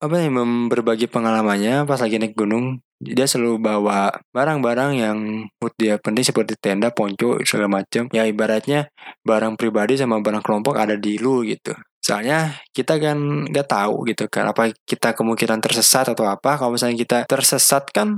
apa 0.02 0.14
nih 0.18 0.30
berbagi 0.70 1.06
pengalamannya 1.06 1.86
pas 1.86 2.02
lagi 2.02 2.18
naik 2.18 2.34
gunung 2.34 2.82
dia 2.96 3.28
selalu 3.28 3.60
bawa 3.60 4.08
barang-barang 4.32 4.92
yang 4.96 5.18
buat 5.60 5.74
dia 5.76 6.00
penting 6.00 6.24
seperti 6.24 6.56
tenda, 6.56 6.88
ponco, 6.88 7.36
segala 7.44 7.68
macam. 7.84 8.08
Ya 8.08 8.24
ibaratnya 8.24 8.88
barang 9.20 9.60
pribadi 9.60 10.00
sama 10.00 10.16
barang 10.24 10.40
kelompok 10.40 10.80
ada 10.80 10.96
di 10.96 11.20
lu 11.20 11.44
gitu. 11.44 11.76
Soalnya 12.00 12.56
kita 12.72 12.96
kan 12.96 13.50
nggak 13.52 13.68
tahu 13.68 14.08
gitu 14.08 14.24
kan 14.32 14.48
apa 14.48 14.72
kita 14.88 15.12
kemungkinan 15.12 15.60
tersesat 15.60 16.08
atau 16.16 16.24
apa. 16.24 16.56
Kalau 16.56 16.72
misalnya 16.72 16.96
kita 16.96 17.18
tersesat 17.28 17.92
kan 17.92 18.16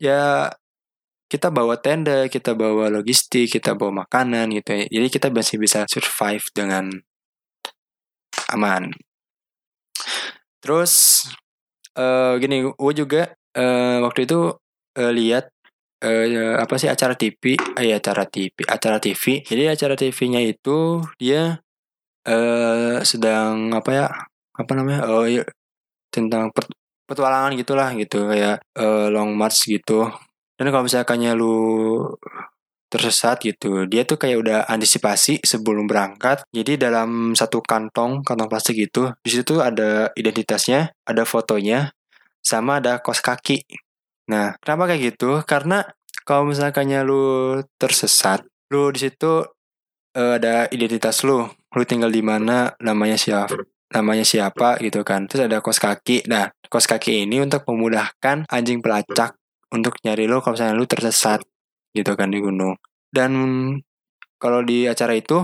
ya 0.00 0.48
kita 1.30 1.48
bawa 1.54 1.78
tenda, 1.78 2.26
kita 2.26 2.58
bawa 2.58 2.90
logistik, 2.90 3.54
kita 3.54 3.78
bawa 3.78 4.02
makanan 4.02 4.50
gitu 4.50 4.74
ya. 4.74 4.84
Jadi 4.90 5.06
kita 5.14 5.26
masih 5.30 5.62
bisa 5.62 5.86
survive 5.86 6.42
dengan 6.50 6.90
aman. 8.50 8.90
Terus 10.58 11.24
uh, 11.94 12.34
gini, 12.42 12.66
gue 12.66 12.94
juga 12.98 13.30
uh, 13.54 14.02
waktu 14.02 14.26
itu 14.26 14.58
uh, 14.98 15.12
lihat 15.14 15.54
uh, 16.02 16.58
apa 16.58 16.74
sih 16.82 16.90
acara 16.90 17.14
TV, 17.14 17.54
eh 17.78 17.94
acara 17.94 18.26
TV, 18.26 18.66
acara 18.66 18.98
TV. 18.98 19.46
Jadi 19.46 19.62
acara 19.70 19.94
TV-nya 19.94 20.42
itu 20.42 20.98
dia 21.14 21.62
eh 22.26 23.00
sedang 23.06 23.72
apa 23.72 23.90
ya 23.96 24.06
apa 24.52 24.72
namanya 24.76 25.08
oh 25.08 25.24
iya, 25.24 25.40
tentang 26.12 26.52
petualangan 27.08 27.56
gitulah 27.56 27.88
gitu 27.96 28.28
kayak 28.28 28.60
uh, 28.76 29.08
long 29.08 29.32
march 29.32 29.64
gitu 29.66 30.10
dan 30.60 30.68
kalau 30.68 30.84
misalkannya 30.84 31.32
lu 31.32 31.56
tersesat 32.92 33.40
gitu 33.40 33.88
dia 33.88 34.04
tuh 34.04 34.20
kayak 34.20 34.36
udah 34.44 34.58
antisipasi 34.68 35.40
sebelum 35.40 35.88
berangkat. 35.88 36.44
Jadi 36.52 36.76
dalam 36.76 37.32
satu 37.32 37.64
kantong 37.64 38.20
kantong 38.20 38.50
plastik 38.50 38.76
itu 38.76 39.08
di 39.24 39.30
situ 39.32 39.64
ada 39.64 40.12
identitasnya 40.12 40.92
ada 41.08 41.24
fotonya 41.24 41.96
sama 42.44 42.84
ada 42.84 43.00
kos 43.00 43.24
kaki. 43.24 43.64
Nah 44.28 44.52
kenapa 44.60 44.92
kayak 44.92 45.16
gitu? 45.16 45.40
Karena 45.48 45.80
kalau 46.28 46.44
misalkannya 46.52 47.06
lu 47.08 47.56
tersesat 47.80 48.44
lu 48.68 48.92
di 48.92 49.08
situ 49.08 49.48
uh, 50.12 50.32
ada 50.36 50.68
identitas 50.68 51.24
lu. 51.24 51.48
Lu 51.48 51.82
tinggal 51.88 52.12
di 52.12 52.20
mana 52.20 52.74
namanya 52.84 53.16
siapa 53.16 53.56
namanya 53.96 54.28
siapa 54.28 54.76
gitu 54.84 55.06
kan. 55.08 55.24
Terus 55.24 55.48
ada 55.48 55.64
kos 55.64 55.80
kaki. 55.80 56.28
Nah 56.28 56.52
kos 56.68 56.84
kaki 56.84 57.24
ini 57.24 57.40
untuk 57.40 57.64
memudahkan 57.64 58.44
anjing 58.50 58.84
pelacak 58.84 59.39
untuk 59.74 59.98
nyari 60.02 60.26
lo 60.26 60.42
kalau 60.42 60.54
misalnya 60.58 60.76
lu 60.78 60.86
tersesat 60.86 61.40
gitu 61.94 62.12
kan 62.18 62.30
di 62.30 62.38
gunung. 62.42 62.74
Dan 63.10 63.32
kalau 64.38 64.62
di 64.62 64.86
acara 64.86 65.14
itu 65.14 65.38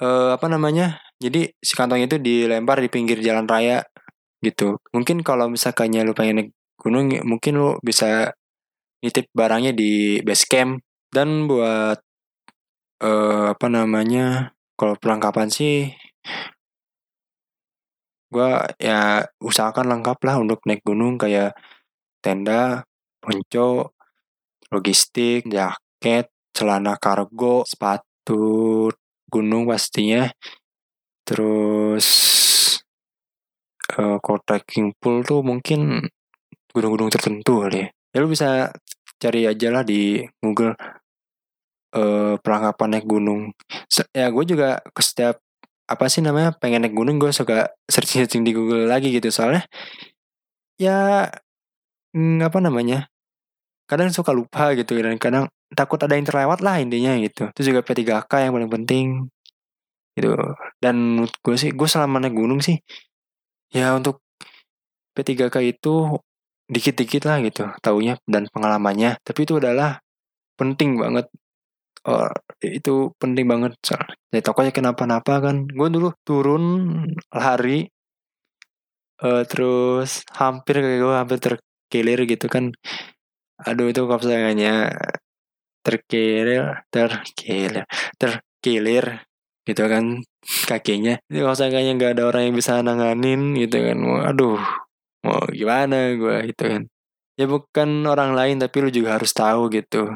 eh, 0.00 0.30
apa 0.36 0.46
namanya 0.48 1.00
jadi 1.16 1.48
si 1.60 1.72
kantong 1.76 2.04
itu 2.04 2.16
dilempar 2.20 2.80
di 2.84 2.88
pinggir 2.92 3.18
jalan 3.24 3.48
raya 3.48 3.80
gitu. 4.44 4.76
Mungkin 4.92 5.24
kalau 5.24 5.48
misalkannya 5.48 6.04
lu 6.04 6.12
pengen 6.12 6.44
naik 6.44 6.50
gunung 6.80 7.08
mungkin 7.24 7.52
lu 7.60 7.68
bisa 7.80 8.32
nitip 9.04 9.28
barangnya 9.32 9.72
di 9.76 10.20
base 10.24 10.44
camp. 10.48 10.80
Dan 11.12 11.48
buat 11.48 11.98
eh, 13.02 13.46
apa 13.52 13.66
namanya 13.72 14.52
kalau 14.76 14.94
perlengkapan 15.00 15.48
sih 15.48 15.92
gue 18.26 18.50
ya 18.82 19.24
usahakan 19.40 19.86
lengkap 19.96 20.18
lah 20.26 20.36
untuk 20.42 20.60
naik 20.66 20.82
gunung 20.82 21.14
kayak 21.16 21.54
tenda, 22.20 22.82
ponco, 23.26 23.98
logistik, 24.70 25.50
jaket, 25.50 26.30
celana 26.54 26.94
kargo, 26.94 27.66
sepatu 27.66 28.86
gunung 29.26 29.66
pastinya. 29.66 30.30
Terus 31.26 32.06
uh, 33.98 34.22
kalau 34.22 34.38
trekking 34.46 34.94
pool 35.02 35.26
tuh 35.26 35.42
mungkin 35.42 36.06
gunung-gunung 36.70 37.10
tertentu 37.10 37.66
kali 37.66 37.82
ya. 37.82 37.88
Ya 38.14 38.18
lu 38.22 38.30
bisa 38.30 38.70
cari 39.18 39.50
aja 39.50 39.68
lah 39.74 39.82
di 39.82 40.22
Google 40.38 40.78
uh, 41.98 42.38
perlengkapan 42.38 42.88
naik 42.94 43.06
gunung. 43.10 43.50
Ya 44.14 44.30
gue 44.30 44.44
juga 44.46 44.78
ke 44.94 45.02
setiap 45.02 45.42
apa 45.86 46.10
sih 46.10 46.22
namanya 46.22 46.54
pengen 46.54 46.82
naik 46.86 46.94
gunung 46.94 47.18
gue 47.22 47.30
suka 47.30 47.70
searching-searching 47.86 48.42
di 48.42 48.50
Google 48.50 48.90
lagi 48.90 49.14
gitu 49.14 49.30
soalnya 49.30 49.62
ya 50.82 51.30
mm, 52.10 52.42
apa 52.42 52.58
namanya 52.58 53.06
kadang 53.90 54.10
suka 54.10 54.30
lupa 54.34 54.74
gitu 54.78 54.98
dan 54.98 55.16
kadang 55.18 55.44
takut 55.74 55.98
ada 56.02 56.14
yang 56.18 56.26
terlewat 56.26 56.58
lah 56.62 56.78
intinya 56.82 57.14
gitu. 57.18 57.50
Itu 57.54 57.62
juga 57.72 57.80
P3K 57.86 58.32
yang 58.46 58.52
paling 58.54 58.70
penting 58.70 59.06
gitu. 60.18 60.34
Dan 60.82 60.94
menurut 61.22 61.34
gue 61.42 61.56
sih 61.58 61.70
gue 61.74 61.88
selama 61.88 62.22
naik 62.22 62.34
gunung 62.34 62.60
sih 62.62 62.76
ya 63.74 63.94
untuk 63.98 64.22
P3K 65.16 65.56
itu 65.64 66.18
dikit-dikit 66.66 67.22
lah 67.30 67.38
gitu 67.46 67.62
taunya 67.82 68.18
dan 68.26 68.50
pengalamannya. 68.50 69.18
Tapi 69.22 69.40
itu 69.46 69.58
adalah 69.62 70.02
penting 70.58 70.98
banget. 70.98 71.26
Oh, 72.06 72.30
itu 72.62 73.10
penting 73.18 73.50
banget 73.50 73.72
soalnya 73.82 74.14
ya 74.30 74.40
tokonya 74.42 74.72
kenapa-napa 74.74 75.34
kan. 75.42 75.56
Gue 75.70 75.88
dulu 75.90 76.14
turun 76.26 76.62
hari 77.34 77.90
uh, 79.22 79.42
terus 79.48 80.22
hampir 80.36 80.80
kayak 80.82 80.98
gue 81.02 81.14
hampir 81.14 81.38
terkilir 81.40 82.20
gitu 82.28 82.46
kan 82.50 82.74
aduh 83.60 83.88
itu 83.90 84.02
kesayangannya. 84.04 84.92
Terkilir 85.86 86.82
terkilir 86.90 87.86
terkilir 88.18 89.04
gitu 89.62 89.82
kan 89.86 90.04
kakinya. 90.66 91.14
Itu 91.30 91.46
kesayangannya 91.46 91.92
nggak 91.94 92.12
ada 92.18 92.22
orang 92.26 92.42
yang 92.50 92.54
bisa 92.58 92.82
nanganin 92.82 93.54
gitu 93.54 93.78
kan. 93.80 93.98
Aduh 94.30 94.58
mau 95.26 95.42
gimana 95.50 96.14
gue 96.14 96.54
gitu 96.54 96.64
kan. 96.66 96.82
Ya 97.36 97.44
bukan 97.44 97.88
orang 98.08 98.32
lain 98.32 98.56
tapi 98.62 98.76
lu 98.80 98.88
juga 98.88 99.20
harus 99.20 99.30
tahu 99.36 99.68
gitu 99.68 100.08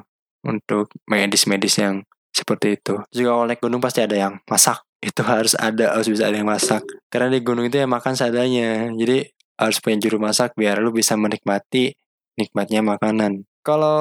untuk 0.47 0.89
medis-medis 1.05 1.77
yang 1.77 2.01
seperti 2.33 2.81
itu. 2.81 2.97
Juga 3.13 3.37
kalau 3.37 3.45
naik 3.45 3.61
gunung 3.61 3.83
pasti 3.83 4.01
ada 4.01 4.17
yang 4.17 4.35
masak. 4.49 4.81
Itu 5.01 5.25
harus 5.25 5.53
ada 5.57 5.97
harus 5.97 6.09
bisa 6.09 6.29
ada 6.29 6.37
yang 6.41 6.49
masak. 6.49 6.81
Karena 7.13 7.29
di 7.33 7.41
gunung 7.45 7.69
itu 7.69 7.77
ya 7.77 7.87
makan 7.91 8.17
seadanya. 8.17 8.89
Jadi 8.97 9.29
harus 9.61 9.77
punya 9.85 10.01
juru 10.01 10.17
masak 10.17 10.57
biar 10.57 10.81
lu 10.81 10.89
bisa 10.95 11.21
menikmati 11.21 11.93
nikmatnya 12.39 12.85
makanan. 12.85 13.49
Kalau 13.61 13.99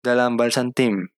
dalam 0.00 0.36
balasan 0.36 0.72
tim, 0.72 1.08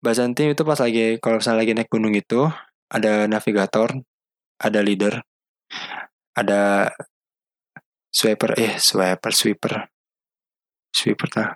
balasan 0.00 0.32
tim 0.32 0.52
itu 0.52 0.62
pas 0.64 0.80
lagi 0.80 1.20
kalau 1.20 1.40
misalnya 1.40 1.60
lagi 1.64 1.72
naik 1.76 1.90
gunung 1.92 2.14
itu 2.16 2.48
ada 2.92 3.28
navigator, 3.28 3.92
ada 4.60 4.80
leader, 4.80 5.20
ada 6.36 6.92
sweeper, 8.12 8.56
eh 8.56 8.76
sweeper, 8.80 9.32
sweeper, 9.32 9.72
sweeper 10.92 11.28
lah. 11.36 11.50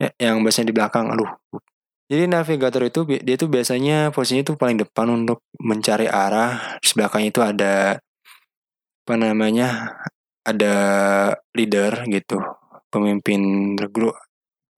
Ya, 0.00 0.10
yang 0.18 0.42
biasanya 0.42 0.72
di 0.72 0.76
belakang, 0.76 1.08
aduh. 1.08 1.30
Jadi 2.04 2.28
navigator 2.28 2.84
itu 2.84 3.08
dia 3.08 3.36
tuh 3.40 3.48
biasanya 3.48 4.12
posisinya 4.12 4.44
itu 4.44 4.54
paling 4.60 4.76
depan 4.76 5.08
untuk 5.08 5.40
mencari 5.56 6.04
arah. 6.04 6.76
Di 6.84 6.92
belakangnya 6.92 7.30
itu 7.32 7.40
ada 7.40 7.74
apa 9.04 9.14
namanya? 9.16 9.96
Ada 10.44 10.74
leader 11.56 12.04
gitu 12.12 12.44
pemimpin 12.94 13.74
grup 13.90 14.14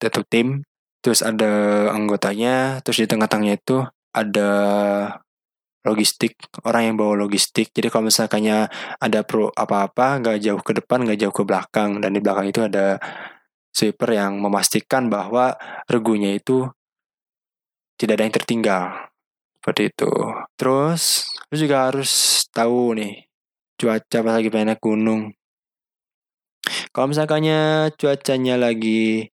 atau 0.00 0.24
tim. 0.24 0.64
Terus 1.04 1.20
ada 1.20 1.86
anggotanya 1.92 2.80
terus 2.80 3.04
di 3.04 3.06
tengah-tengahnya 3.06 3.60
itu 3.60 3.84
ada 4.16 4.50
logistik 5.86 6.34
orang 6.66 6.90
yang 6.90 6.96
bawa 6.98 7.14
logistik. 7.14 7.70
Jadi 7.70 7.92
kalau 7.92 8.10
misalkannya 8.10 8.66
ada 8.98 9.20
pro 9.22 9.54
apa-apa 9.54 10.18
nggak 10.24 10.38
jauh 10.42 10.62
ke 10.64 10.72
depan 10.82 11.06
nggak 11.06 11.20
jauh 11.22 11.34
ke 11.36 11.42
belakang. 11.46 12.02
Dan 12.02 12.16
di 12.16 12.20
belakang 12.24 12.50
itu 12.50 12.66
ada 12.66 12.98
sweeper 13.70 14.16
yang 14.16 14.40
memastikan 14.42 15.06
bahwa 15.06 15.54
regunya 15.86 16.34
itu 16.34 16.66
tidak 18.00 18.18
ada 18.18 18.24
yang 18.26 18.34
tertinggal. 18.34 18.84
Seperti 19.60 19.82
itu. 19.94 20.10
Terus 20.58 21.02
lu 21.52 21.54
juga 21.54 21.76
harus 21.86 22.10
tahu 22.50 22.98
nih 22.98 23.26
cuaca 23.76 24.18
pas 24.24 24.34
lagi 24.40 24.48
pengen 24.48 24.74
gunung 24.80 25.22
kalau 26.96 27.12
misalkannya 27.12 27.92
cuacanya 28.00 28.56
lagi 28.56 29.28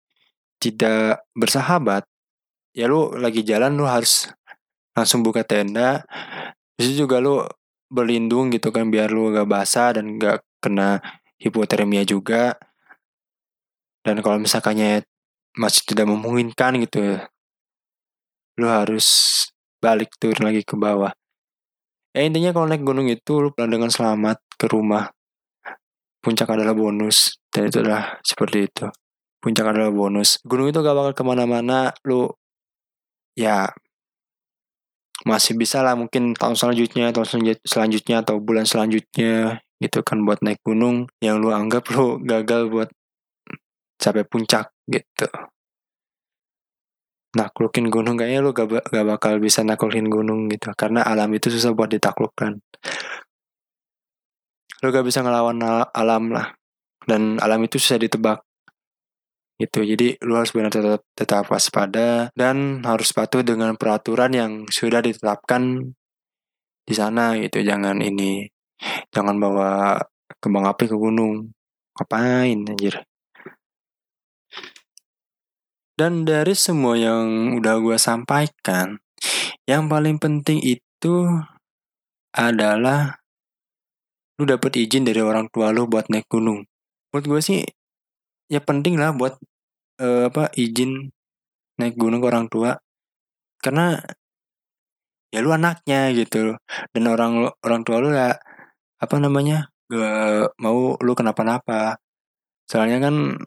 tidak 0.59 1.23
bersahabat, 1.31 2.03
ya 2.75 2.91
lu 2.91 3.15
lagi 3.15 3.39
jalan 3.39 3.79
lu 3.79 3.87
harus 3.87 4.27
langsung 4.91 5.23
buka 5.23 5.47
tenda. 5.47 6.03
Bisa 6.75 6.91
juga 6.91 7.23
lu 7.23 7.39
berlindung 7.87 8.51
gitu 8.51 8.67
kan 8.75 8.91
biar 8.91 9.15
lu 9.15 9.31
gak 9.31 9.47
basah 9.47 9.95
dan 9.95 10.19
gak 10.19 10.43
kena 10.59 10.99
hipotermia 11.39 12.03
juga. 12.03 12.51
Dan 14.03 14.19
kalau 14.19 14.43
misalkannya 14.43 15.07
masih 15.55 15.87
tidak 15.87 16.11
memungkinkan 16.11 16.83
gitu 16.83 17.15
lu 18.59 18.67
harus 18.67 19.07
balik 19.79 20.11
turun 20.19 20.51
lagi 20.51 20.67
ke 20.67 20.75
bawah. 20.75 21.15
Ya 22.11 22.27
intinya 22.27 22.51
kalau 22.51 22.67
naik 22.67 22.83
gunung 22.83 23.07
itu 23.07 23.39
lu 23.39 23.55
pulang 23.55 23.71
dengan 23.71 23.87
selamat 23.87 24.43
ke 24.59 24.67
rumah 24.67 25.15
puncak 26.19 26.51
adalah 26.51 26.75
bonus 26.75 27.39
dan 27.53 27.69
itu 27.69 27.77
adalah 27.85 28.17
seperti 28.25 28.65
itu. 28.65 28.89
Puncak 29.37 29.69
adalah 29.69 29.93
bonus. 29.93 30.41
Gunung 30.41 30.73
itu 30.73 30.81
gak 30.81 30.97
bakal 30.97 31.13
ke 31.13 31.23
mana-mana 31.23 31.93
lu 32.09 32.33
ya 33.37 33.69
masih 35.23 35.55
bisa 35.55 35.85
lah 35.85 35.93
mungkin 35.93 36.33
tahun 36.33 36.57
selanjutnya 36.57 37.13
tahun 37.13 37.61
selanjutnya 37.63 38.25
atau 38.25 38.41
bulan 38.41 38.65
selanjutnya 38.65 39.61
gitu 39.77 40.01
kan 40.01 40.25
buat 40.25 40.41
naik 40.41 40.65
gunung. 40.65 41.05
Yang 41.21 41.35
lu 41.45 41.49
anggap 41.53 41.85
lu 41.93 42.17
gagal 42.25 42.73
buat 42.73 42.89
sampai 44.01 44.25
puncak 44.25 44.73
gitu. 44.89 45.29
Naklukin 47.37 47.89
gunung 47.93 48.17
kayaknya 48.17 48.41
lu 48.41 48.49
gak, 48.49 48.89
gak 48.89 49.05
bakal 49.05 49.37
bisa 49.37 49.61
naklukin 49.61 50.09
gunung 50.09 50.49
gitu. 50.49 50.73
Karena 50.73 51.05
alam 51.05 51.29
itu 51.37 51.53
susah 51.53 51.69
buat 51.77 51.93
ditaklukkan. 51.93 52.57
Lu 54.81 54.87
gak 54.89 55.05
bisa 55.05 55.21
ngelawan 55.21 55.61
alam 55.93 56.33
lah 56.33 56.62
dan 57.09 57.39
alam 57.39 57.63
itu 57.63 57.79
susah 57.79 57.99
ditebak. 57.99 58.43
Gitu. 59.61 59.85
Jadi 59.85 60.07
lu 60.25 60.33
harus 60.35 60.51
benar 60.51 60.73
tetap 60.73 61.05
tetap 61.13 61.45
waspada 61.47 62.33
dan 62.33 62.81
harus 62.83 63.13
patuh 63.13 63.45
dengan 63.45 63.77
peraturan 63.77 64.31
yang 64.33 64.51
sudah 64.67 64.99
ditetapkan 64.99 65.93
di 66.83 66.93
sana 66.97 67.37
gitu. 67.39 67.61
Jangan 67.63 68.01
ini 68.01 68.49
jangan 69.13 69.37
bawa 69.37 70.01
kembang 70.41 70.67
api 70.67 70.89
ke 70.89 70.97
gunung. 70.97 71.53
Ngapain 71.93 72.57
anjir? 72.65 73.05
Dan 75.93 76.25
dari 76.25 76.57
semua 76.57 76.97
yang 76.97 77.53
udah 77.53 77.77
gue 77.77 77.97
sampaikan 78.01 78.97
yang 79.69 79.85
paling 79.85 80.17
penting 80.17 80.57
itu 80.59 81.29
adalah 82.33 83.21
lu 84.41 84.49
dapet 84.49 84.73
izin 84.81 85.05
dari 85.05 85.21
orang 85.21 85.45
tua 85.53 85.69
lu 85.69 85.85
buat 85.85 86.09
naik 86.09 86.25
gunung 86.25 86.65
menurut 87.13 87.25
gue 87.29 87.41
sih 87.45 87.59
ya 88.49 88.57
penting 88.57 88.97
lah 88.97 89.13
buat 89.13 89.37
uh, 90.01 90.33
apa 90.33 90.49
izin 90.57 91.13
naik 91.77 91.93
gunung 91.93 92.25
ke 92.25 92.27
orang 92.33 92.49
tua. 92.49 92.73
Karena 93.61 94.01
ya 95.29 95.39
lu 95.45 95.53
anaknya 95.53 96.09
gitu. 96.17 96.57
Dan 96.89 97.03
orang 97.05 97.53
orang 97.61 97.81
tua 97.85 98.01
lu 98.01 98.09
ya 98.17 98.33
apa 98.97 99.15
namanya 99.21 99.69
gak 99.93 100.57
mau 100.57 100.97
lu 100.97 101.13
kenapa-napa. 101.13 102.01
Soalnya 102.65 102.97
kan 102.97 103.37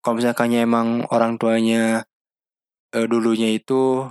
kalau 0.00 0.16
misalkannya 0.16 0.64
emang 0.64 1.04
orang 1.12 1.36
tuanya 1.36 2.08
uh, 2.96 3.06
dulunya 3.08 3.52
itu 3.52 4.08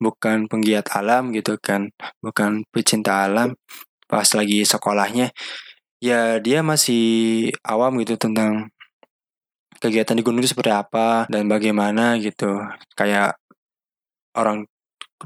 bukan 0.00 0.48
penggiat 0.48 0.88
alam 0.96 1.28
gitu 1.36 1.60
kan 1.60 1.92
bukan 2.24 2.64
pecinta 2.72 3.28
alam 3.28 3.52
pas 4.08 4.24
lagi 4.32 4.64
sekolahnya 4.64 5.28
ya 6.00 6.40
dia 6.40 6.64
masih 6.64 7.04
awam 7.62 8.00
gitu 8.00 8.16
tentang 8.16 8.72
kegiatan 9.80 10.16
di 10.16 10.22
gunung 10.24 10.40
itu 10.44 10.52
seperti 10.52 10.72
apa 10.72 11.28
dan 11.32 11.46
bagaimana 11.48 12.16
gitu. 12.20 12.60
Kayak 12.96 13.36
orang 14.36 14.68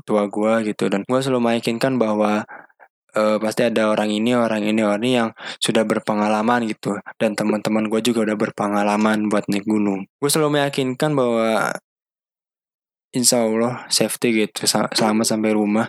tua 0.02 0.26
gue 0.26 0.74
gitu 0.74 0.90
dan 0.90 1.06
gue 1.06 1.18
selalu 1.22 1.54
meyakinkan 1.54 1.98
bahwa 2.02 2.42
uh, 3.14 3.38
pasti 3.38 3.62
ada 3.66 3.86
orang 3.90 4.10
ini 4.10 4.34
orang 4.34 4.66
ini 4.66 4.82
orang 4.82 5.02
ini 5.06 5.12
yang 5.22 5.30
sudah 5.62 5.86
berpengalaman 5.86 6.66
gitu 6.66 6.98
dan 7.18 7.38
teman-teman 7.38 7.86
gue 7.86 8.00
juga 8.02 8.26
udah 8.30 8.36
berpengalaman 8.38 9.30
buat 9.30 9.46
naik 9.46 9.66
gunung. 9.66 10.06
Gue 10.18 10.30
selalu 10.30 10.58
meyakinkan 10.60 11.14
bahwa 11.14 11.70
insya 13.14 13.46
Allah 13.46 13.86
safety 13.86 14.46
gitu 14.46 14.66
selama 14.66 15.22
sampai 15.22 15.54
rumah 15.54 15.86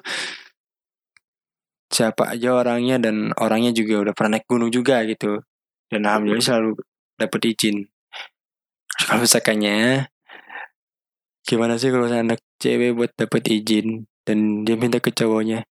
siapa 1.89 2.35
aja 2.35 2.55
orangnya 2.55 2.97
dan 2.97 3.31
orangnya 3.37 3.71
juga 3.71 4.09
udah 4.09 4.13
pernah 4.17 4.37
naik 4.37 4.45
gunung 4.49 4.71
juga 4.73 5.01
gitu. 5.05 5.41
Dan 5.89 6.05
alhamdulillah 6.05 6.43
selalu 6.43 6.71
dapet 7.15 7.41
izin. 7.55 7.85
Kalau 9.05 9.21
misalkannya 9.21 10.07
gimana 11.45 11.77
sih 11.77 11.93
kalau 11.93 12.09
anak 12.09 12.41
cewek 12.57 12.97
buat 12.97 13.11
dapat 13.13 13.43
izin 13.45 14.09
dan 14.25 14.65
dia 14.65 14.75
minta 14.79 14.97
ke 14.97 15.13
cowoknya? 15.13 15.67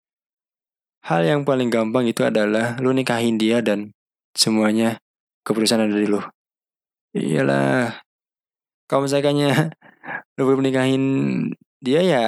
Hal 1.05 1.23
yang 1.25 1.47
paling 1.47 1.71
gampang 1.71 2.09
itu 2.09 2.25
adalah 2.27 2.77
lu 2.81 2.91
nikahin 2.91 3.39
dia 3.39 3.63
dan 3.63 3.95
semuanya 4.35 4.99
keputusan 5.47 5.89
ada 5.89 5.95
di 5.95 6.09
lu. 6.09 6.21
Iyalah. 7.17 8.03
Kalau 8.89 9.05
misalkannya 9.05 9.73
lu 10.37 10.43
belum 10.49 10.65
nikahin 10.65 11.05
dia 11.79 12.03
ya 12.03 12.25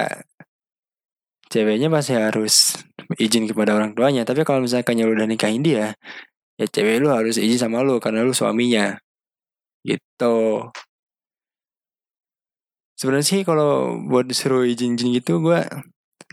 ceweknya 1.51 1.91
pasti 1.91 2.15
harus 2.15 2.79
izin 3.19 3.45
kepada 3.51 3.75
orang 3.75 3.91
tuanya. 3.91 4.23
Tapi 4.23 4.47
kalau 4.47 4.63
misalkan 4.63 4.97
lu 5.03 5.11
udah 5.11 5.27
nikahin 5.27 5.61
dia 5.61 5.93
ya 6.59 6.65
cewek 6.69 7.01
lu 7.01 7.09
harus 7.09 7.41
izin 7.41 7.57
sama 7.57 7.81
lu 7.83 7.99
karena 7.99 8.23
lu 8.23 8.31
suaminya. 8.31 8.95
Gitu. 9.83 10.37
Sebenarnya 12.95 13.25
sih 13.25 13.41
kalau 13.41 13.97
buat 14.05 14.29
disuruh 14.29 14.63
izin-izin 14.69 15.09
gitu 15.17 15.41
gue 15.41 15.65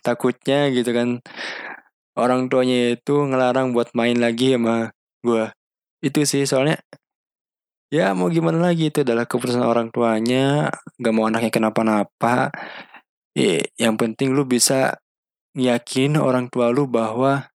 takutnya 0.05 0.69
gitu 0.71 0.93
kan 0.93 1.19
orang 2.15 2.47
tuanya 2.53 2.95
itu 2.95 3.15
ngelarang 3.25 3.73
buat 3.73 3.89
main 3.97 4.21
lagi 4.21 4.55
sama 4.55 4.93
gue 5.25 5.49
itu 6.05 6.23
sih 6.29 6.45
soalnya 6.47 6.79
ya 7.89 8.13
mau 8.13 8.29
gimana 8.29 8.61
lagi 8.69 8.93
itu 8.93 9.01
adalah 9.01 9.25
keputusan 9.25 9.65
orang 9.65 9.89
tuanya. 9.89 10.69
Gak 11.01 11.15
mau 11.17 11.25
anaknya 11.29 11.49
kenapa-napa. 11.49 12.53
Ya, 13.33 13.65
yang 13.81 13.95
penting 13.97 14.35
lu 14.37 14.45
bisa 14.45 14.99
yakin 15.59 16.15
orang 16.17 16.47
tua 16.47 16.71
lu 16.71 16.87
bahwa 16.87 17.51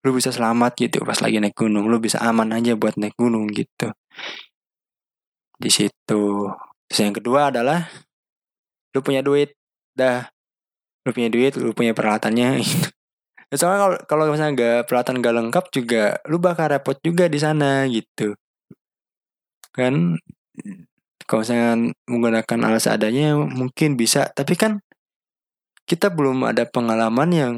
lu 0.00 0.14
bisa 0.16 0.32
selamat 0.32 0.72
gitu 0.80 1.04
pas 1.04 1.18
lagi 1.20 1.36
naik 1.36 1.52
gunung. 1.52 1.86
Lu 1.92 2.00
bisa 2.00 2.22
aman 2.24 2.56
aja 2.56 2.72
buat 2.72 2.96
naik 2.96 3.14
gunung 3.20 3.46
gitu. 3.52 3.92
Di 5.60 5.68
situ. 5.68 6.24
Terus 6.88 7.00
yang 7.02 7.14
kedua 7.14 7.52
adalah 7.52 7.84
lu 8.96 9.04
punya 9.04 9.20
duit. 9.20 9.52
Dah. 9.92 10.24
Lu 11.04 11.10
punya 11.12 11.28
duit 11.28 11.58
lu 11.60 11.76
punya 11.76 11.92
peralatannya. 11.92 12.62
Soalnya 13.58 13.78
kalau 13.78 13.96
kalau 14.10 14.24
misalnya 14.34 14.52
nggak 14.58 14.80
peralatan 14.90 15.22
gak 15.22 15.36
lengkap 15.38 15.64
juga 15.70 16.02
lu 16.26 16.42
bakal 16.42 16.66
repot 16.70 16.98
juga 17.02 17.30
di 17.30 17.38
sana 17.38 17.86
gitu. 17.86 18.34
Kan? 19.74 20.18
Kalau 21.26 21.42
misalnya 21.42 21.94
menggunakan 22.06 22.58
alat 22.62 22.82
seadanya 22.82 23.34
mungkin 23.34 23.98
bisa 23.98 24.30
tapi 24.34 24.54
kan 24.54 24.78
kita 25.86 26.10
belum 26.10 26.42
ada 26.50 26.66
pengalaman 26.66 27.30
yang 27.30 27.54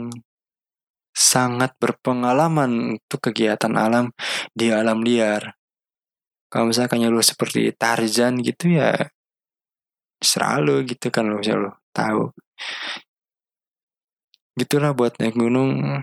sangat 1.16 1.74
berpengalaman 1.80 3.00
untuk 3.00 3.18
kegiatan 3.32 3.72
alam 3.74 4.14
di 4.54 4.70
alam 4.70 5.02
liar. 5.02 5.56
Kalau 6.46 6.70
misalkan 6.70 7.02
lu 7.04 7.20
seperti 7.20 7.72
Tarzan 7.74 8.40
gitu 8.40 8.78
ya 8.78 8.94
selalu 10.18 10.82
gitu 10.86 11.10
kan 11.10 11.26
lo 11.26 11.40
bisa 11.40 11.58
lo 11.58 11.82
tahu. 11.90 12.30
Gitulah 14.54 14.92
buat 14.92 15.16
naik 15.18 15.34
gunung. 15.34 16.02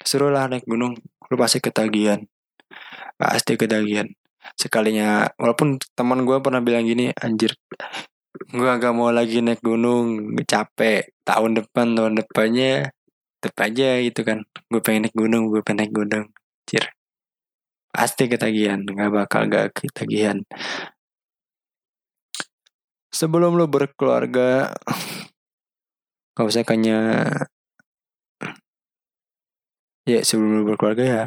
Seru 0.00 0.32
lah 0.32 0.46
naik 0.46 0.64
gunung 0.68 0.96
lu 1.00 1.34
pasti 1.36 1.58
ketagihan. 1.62 2.22
Pasti 3.18 3.54
ketagihan. 3.58 4.08
Sekalinya 4.56 5.28
walaupun 5.36 5.76
teman 5.92 6.24
gue 6.24 6.38
pernah 6.40 6.64
bilang 6.64 6.88
gini 6.88 7.12
anjir 7.20 7.54
gue 8.48 8.70
agak 8.70 8.96
mau 8.96 9.12
lagi 9.12 9.44
naik 9.44 9.60
gunung 9.60 10.32
capek. 10.48 11.12
Tahun 11.28 11.50
depan 11.60 11.92
tahun 11.92 12.14
depannya 12.24 12.88
tetap 13.40 13.68
aja 13.68 14.00
gitu 14.00 14.20
kan. 14.24 14.40
Gue 14.72 14.80
pengen 14.80 15.08
naik 15.08 15.16
gunung 15.16 15.52
gue 15.52 15.60
pengen 15.60 15.84
naik 15.84 15.92
gunung. 15.92 16.24
Anjir 16.70 16.86
pasti 17.90 18.30
ketagihan 18.30 18.86
nggak 18.86 19.10
bakal 19.10 19.50
gak 19.50 19.74
ketagihan. 19.74 20.46
Sebelum 23.10 23.58
lo 23.58 23.66
berkeluarga 23.66 24.70
kalau 26.38 26.46
misalkannya 26.46 27.26
ya 30.06 30.20
sebelum 30.22 30.62
lo 30.62 30.64
berkeluarga 30.70 31.04
ya. 31.04 31.24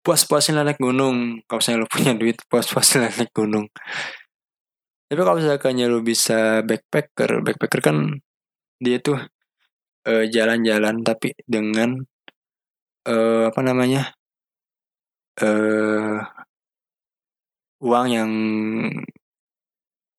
Puas-puasin 0.00 0.58
naik 0.58 0.80
gunung. 0.82 1.44
Kalau 1.46 1.60
misalnya 1.62 1.80
lo 1.84 1.88
punya 1.88 2.12
duit 2.18 2.36
puas-puasin 2.50 3.06
naik 3.06 3.30
gunung 3.30 3.70
tapi 5.10 5.26
kalau 5.26 5.42
misalkannya 5.42 5.90
lo 5.90 6.06
bisa 6.06 6.62
backpacker 6.62 7.42
backpacker 7.42 7.80
kan 7.82 7.96
dia 8.78 9.02
tuh 9.02 9.18
uh, 10.06 10.24
jalan-jalan 10.30 11.02
tapi 11.02 11.34
dengan 11.50 11.98
uh, 13.10 13.50
apa 13.50 13.60
namanya 13.66 14.14
uh, 15.42 16.22
uang 17.82 18.06
yang 18.06 18.32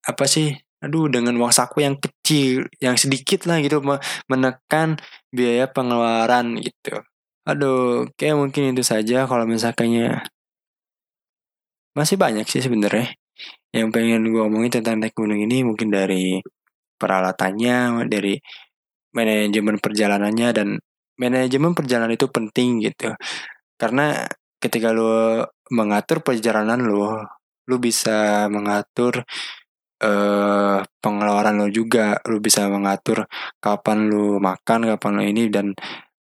apa 0.04 0.26
sih 0.28 0.60
aduh 0.84 1.08
dengan 1.08 1.40
uang 1.40 1.54
saku 1.56 1.88
yang 1.88 1.96
kecil 1.96 2.68
yang 2.84 3.00
sedikit 3.00 3.48
lah 3.48 3.64
gitu 3.64 3.80
menekan 4.28 5.00
biaya 5.32 5.72
pengeluaran 5.72 6.60
gitu. 6.60 7.00
Aduh 7.48 8.12
kayak 8.20 8.36
mungkin 8.42 8.76
itu 8.76 8.84
saja 8.84 9.24
kalau 9.30 9.48
misalkannya. 9.48 10.26
Masih 11.92 12.16
banyak 12.16 12.48
sih 12.48 12.64
sebenarnya 12.64 13.21
yang 13.72 13.90
pengen 13.90 14.28
gue 14.28 14.42
omongin 14.44 14.80
tentang 14.80 15.00
naik 15.00 15.16
gunung 15.16 15.40
ini 15.40 15.64
mungkin 15.64 15.92
dari 15.92 16.40
peralatannya 17.00 18.08
dari 18.08 18.36
manajemen 19.16 19.80
perjalanannya 19.80 20.50
dan 20.52 20.68
manajemen 21.20 21.76
perjalanan 21.76 22.16
itu 22.16 22.28
penting 22.28 22.84
gitu 22.84 23.16
karena 23.82 24.30
ketika 24.62 24.94
lo 24.94 25.42
mengatur 25.74 26.22
perjalanan 26.22 26.86
lo, 26.86 27.18
lo 27.66 27.76
bisa 27.82 28.46
mengatur 28.52 29.26
uh, 30.04 30.80
pengeluaran 31.02 31.58
lo 31.58 31.68
juga, 31.74 32.22
lo 32.30 32.38
bisa 32.38 32.70
mengatur 32.70 33.26
kapan 33.58 34.12
lo 34.12 34.38
makan, 34.38 34.86
kapan 34.94 35.12
lo 35.18 35.24
ini 35.26 35.44
dan 35.50 35.74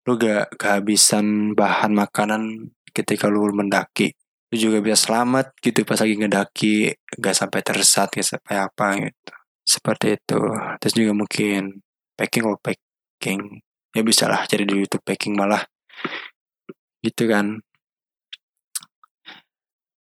lo 0.05 0.11
gak 0.15 0.53
kehabisan 0.53 1.57
bahan 1.57 1.97
makanan 1.97 2.71
ketika 2.93 3.25
lo 3.31 3.49
mendaki. 3.49 4.13
Lo 4.47 4.55
juga 4.55 4.79
bisa 4.79 4.95
selamat 4.95 5.55
gitu 5.59 5.83
pas 5.83 5.99
lagi 5.99 6.15
ngedaki, 6.15 6.75
gak 7.19 7.35
sampai 7.35 7.59
tersesat, 7.65 8.07
gak 8.15 8.27
sampai 8.27 8.55
apa 8.63 8.87
gitu. 9.01 9.31
Seperti 9.67 10.15
itu. 10.15 10.39
Terus 10.79 10.93
juga 10.95 11.11
mungkin 11.11 11.83
packing 12.17 12.45
or 12.49 12.57
packing 12.57 13.61
ya 13.97 14.05
bisa 14.05 14.29
lah 14.29 14.45
jadi 14.45 14.61
di 14.61 14.85
YouTube 14.85 15.01
packing 15.01 15.33
malah 15.33 15.65
gitu 17.01 17.25
kan 17.25 17.57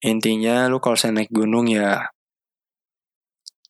intinya 0.03 0.67
lu 0.67 0.83
kalau 0.83 0.99
saya 0.99 1.15
naik 1.15 1.31
gunung 1.31 1.71
ya 1.71 2.11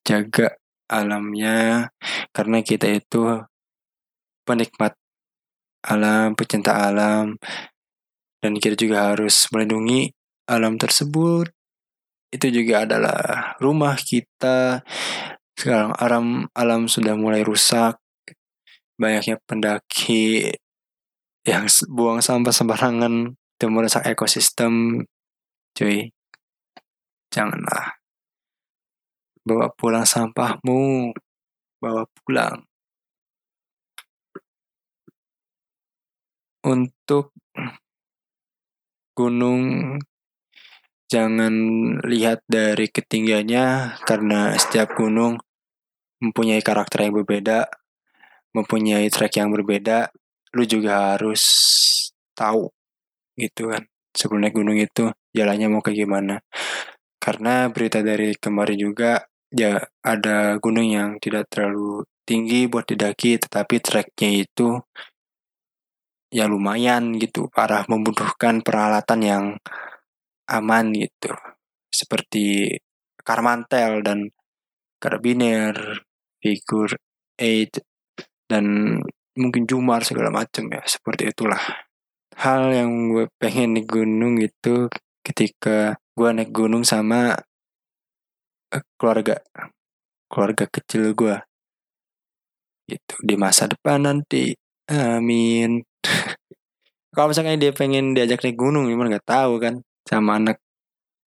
jaga 0.01 0.57
alamnya 0.89 1.89
karena 2.33 2.61
kita 2.65 2.89
itu 2.89 3.45
penikmat 4.45 4.93
alam, 5.85 6.33
pecinta 6.33 6.89
alam 6.89 7.37
dan 8.41 8.53
kita 8.57 8.73
juga 8.73 9.13
harus 9.13 9.45
melindungi 9.53 10.13
alam 10.49 10.77
tersebut. 10.77 11.49
Itu 12.33 12.47
juga 12.49 12.85
adalah 12.85 13.55
rumah 13.61 13.95
kita. 13.97 14.81
Sekarang 15.55 15.93
alam 15.97 16.49
alam 16.53 16.87
sudah 16.89 17.13
mulai 17.17 17.41
rusak. 17.45 17.97
Banyaknya 18.95 19.37
pendaki 19.43 20.55
yang 21.45 21.67
buang 21.91 22.23
sampah 22.23 22.55
sembarangan 22.55 23.35
itu 23.35 23.65
merusak 23.69 24.07
ekosistem. 24.07 25.05
Cuy, 25.75 26.15
Janganlah. 27.35 27.99
Bawa 29.43 29.67
pulang 29.75 30.07
sampahmu. 30.07 31.11
Bawa 31.83 32.07
pulang. 32.15 32.63
Untuk 36.63 37.35
gunung 39.11 39.99
jangan 41.15 41.55
lihat 42.03 42.43
dari 42.43 42.91
ketinggiannya 42.91 43.99
karena 44.03 44.51
setiap 44.59 44.99
gunung 44.99 45.39
mempunyai 46.19 46.59
karakter 46.59 47.07
yang 47.07 47.15
berbeda, 47.15 47.71
mempunyai 48.51 49.07
trek 49.07 49.39
yang 49.39 49.55
berbeda. 49.55 50.11
Lu 50.55 50.63
juga 50.67 51.15
harus 51.15 51.43
tahu 52.35 52.67
gitu 53.39 53.71
kan 53.71 53.83
sebelum 54.15 54.47
naik 54.47 54.55
gunung 54.55 54.79
itu 54.79 55.11
jalannya 55.35 55.67
mau 55.67 55.83
kayak 55.83 56.07
gimana 56.07 56.39
karena 57.19 57.67
berita 57.67 57.99
dari 57.99 58.31
kemarin 58.39 58.79
juga 58.79 59.11
ya 59.51 59.83
ada 60.03 60.55
gunung 60.63 60.87
yang 60.87 61.19
tidak 61.19 61.51
terlalu 61.51 62.07
tinggi 62.23 62.71
buat 62.71 62.87
didaki 62.87 63.35
tetapi 63.43 63.75
treknya 63.83 64.29
itu 64.47 64.79
ya 66.31 66.47
lumayan 66.47 67.15
gitu 67.19 67.51
parah 67.51 67.83
membutuhkan 67.91 68.63
peralatan 68.63 69.19
yang 69.19 69.45
aman 70.49 70.93
gitu. 70.93 71.33
Seperti 71.89 72.77
karmantel 73.25 74.05
dan 74.05 74.29
karabiner 75.01 76.05
figur 76.39 76.93
8 77.41 77.81
dan 78.45 78.65
mungkin 79.35 79.67
jumar 79.67 80.05
segala 80.05 80.31
macam 80.31 80.69
ya 80.71 80.81
seperti 80.85 81.33
itulah. 81.33 81.59
Hal 82.35 82.71
yang 82.71 83.11
gue 83.11 83.25
pengen 83.39 83.75
di 83.79 83.83
gunung 83.83 84.39
itu 84.39 84.87
ketika 85.25 85.97
gue 86.15 86.29
naik 86.31 86.51
gunung 86.53 86.85
sama 86.85 87.33
uh, 88.71 88.83
keluarga 88.99 89.41
keluarga 90.29 90.65
kecil 90.69 91.15
gue 91.17 91.35
gitu 92.85 93.15
di 93.25 93.35
masa 93.35 93.65
depan 93.65 94.05
nanti. 94.05 94.53
Amin. 94.91 95.81
Kalau 97.15 97.31
misalnya 97.31 97.57
dia 97.57 97.71
pengen 97.73 98.13
diajak 98.13 98.45
naik 98.45 98.59
gunung 98.59 98.85
gimana? 98.85 99.17
Nggak 99.17 99.27
tahu 99.27 99.57
kan 99.57 99.81
sama 100.05 100.37
anak 100.37 100.61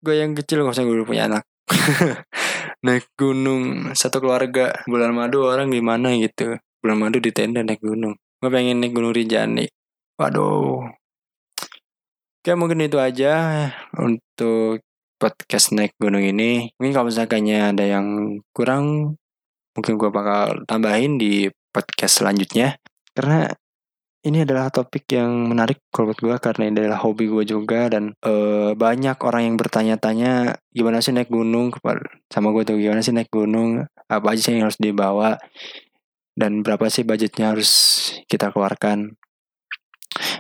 gue 0.05 0.21
yang 0.21 0.37
kecil 0.37 0.61
kalau 0.61 0.77
misalnya 0.77 0.89
gue 0.93 1.09
punya 1.09 1.25
anak. 1.33 1.43
Naik 2.85 3.09
gunung 3.17 3.97
satu 3.97 4.21
keluarga 4.21 4.77
bulan 4.85 5.17
madu 5.17 5.49
orang 5.49 5.73
gimana 5.73 6.13
gitu. 6.21 6.61
Bulan 6.85 7.01
madu 7.01 7.17
di 7.17 7.33
tenda 7.33 7.65
naik 7.65 7.81
gunung. 7.81 8.13
Gue 8.45 8.51
pengen 8.53 8.85
naik 8.85 8.93
gunung 8.93 9.17
Rinjani. 9.17 9.65
Waduh. 10.21 10.85
Oke 12.45 12.53
mungkin 12.61 12.85
itu 12.85 13.01
aja 13.01 13.33
untuk 13.97 14.85
podcast 15.17 15.73
naik 15.73 15.97
gunung 15.97 16.21
ini. 16.21 16.69
Mungkin 16.77 16.93
kalau 16.93 17.09
misalnya 17.09 17.73
ada 17.73 17.89
yang 17.89 18.37
kurang 18.53 19.17
mungkin 19.73 19.97
gue 19.97 20.11
bakal 20.13 20.69
tambahin 20.69 21.17
di 21.17 21.49
podcast 21.73 22.21
selanjutnya. 22.21 22.77
Karena 23.17 23.49
ini 24.25 24.41
adalah 24.41 24.73
topik 24.73 25.05
yang 25.13 25.53
menarik 25.53 25.85
kalau 25.93 26.09
buat 26.11 26.21
gue 26.25 26.37
karena 26.41 26.63
ini 26.73 26.77
adalah 26.81 27.01
hobi 27.05 27.29
gue 27.29 27.45
juga 27.45 27.93
dan 27.93 28.17
uh, 28.25 28.73
banyak 28.73 29.21
orang 29.21 29.53
yang 29.53 29.57
bertanya-tanya 29.61 30.57
gimana 30.73 31.05
sih 31.05 31.13
naik 31.13 31.29
gunung? 31.29 31.77
Sama 32.33 32.49
gue 32.57 32.65
tuh 32.65 32.81
gimana 32.81 33.05
sih 33.05 33.13
naik 33.13 33.29
gunung? 33.29 33.85
Apa 34.09 34.33
aja 34.33 34.49
sih 34.49 34.57
yang 34.57 34.73
harus 34.73 34.81
dibawa? 34.81 35.37
Dan 36.33 36.65
berapa 36.65 36.89
sih 36.89 37.05
budgetnya 37.05 37.53
harus 37.53 37.71
kita 38.25 38.49
keluarkan? 38.49 39.13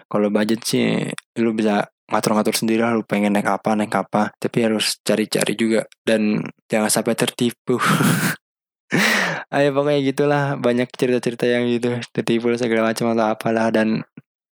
Kalau 0.09 0.29
budget 0.33 0.65
sih 0.65 1.05
lu 1.37 1.53
bisa 1.53 1.85
ngatur-ngatur 2.09 2.57
sendiri 2.57 2.85
lah 2.85 2.97
lu 2.97 3.05
pengen 3.05 3.33
naik 3.37 3.49
apa 3.49 3.73
naik 3.77 3.93
apa 3.97 4.33
tapi 4.41 4.65
harus 4.65 4.97
cari-cari 5.05 5.53
juga. 5.61 5.85
Dan 6.01 6.41
jangan 6.73 6.89
sampai 6.89 7.13
tertipu 7.13 7.77
Ayo 9.55 9.71
pokoknya 9.71 10.01
gitulah. 10.03 10.45
Banyak 10.59 10.91
cerita-cerita 10.91 11.47
yang 11.47 11.71
gitu. 11.71 12.03
Tertipu 12.11 12.51
segala 12.59 12.91
macam 12.91 13.15
atau 13.15 13.27
apalah. 13.31 13.71
Dan 13.71 14.03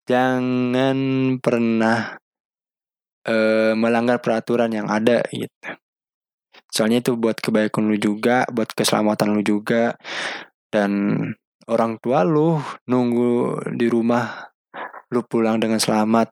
jangan 0.05 0.99
pernah 1.41 2.21
uh, 3.25 3.73
melanggar 3.73 4.21
peraturan 4.21 4.69
yang 4.69 4.93
ada 4.93 5.25
gitu. 5.33 5.73
Soalnya 6.69 7.01
itu 7.01 7.17
buat 7.17 7.41
kebaikan 7.41 7.89
lu 7.89 7.97
juga, 7.97 8.45
buat 8.53 8.69
keselamatan 8.77 9.41
lu 9.41 9.43
juga. 9.43 9.97
Dan 10.69 11.17
orang 11.65 11.97
tua 12.05 12.21
lu 12.21 12.61
nunggu 12.85 13.65
di 13.73 13.89
rumah 13.89 14.53
lu 15.11 15.25
pulang 15.25 15.57
dengan 15.59 15.81
selamat 15.81 16.31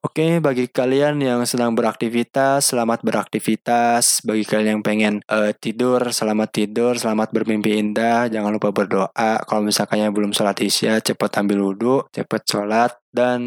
Oke, 0.00 0.40
bagi 0.44 0.68
kalian 0.68 1.20
yang 1.24 1.40
sedang 1.48 1.72
beraktivitas, 1.72 2.72
selamat 2.72 3.00
beraktivitas. 3.00 4.20
Bagi 4.20 4.44
kalian 4.44 4.80
yang 4.80 4.82
pengen 4.84 5.14
uh, 5.28 5.52
tidur, 5.56 6.12
selamat 6.12 6.48
tidur, 6.52 6.96
selamat 7.00 7.32
bermimpi 7.32 7.80
indah. 7.80 8.28
Jangan 8.28 8.52
lupa 8.52 8.72
berdoa. 8.72 9.32
Kalau 9.44 9.62
misalkan 9.64 10.04
yang 10.04 10.12
belum 10.12 10.36
sholat 10.36 10.60
isya, 10.60 11.00
cepat 11.00 11.40
ambil 11.40 11.72
wudhu, 11.72 11.96
cepat 12.12 12.42
sholat. 12.44 12.92
Dan 13.08 13.40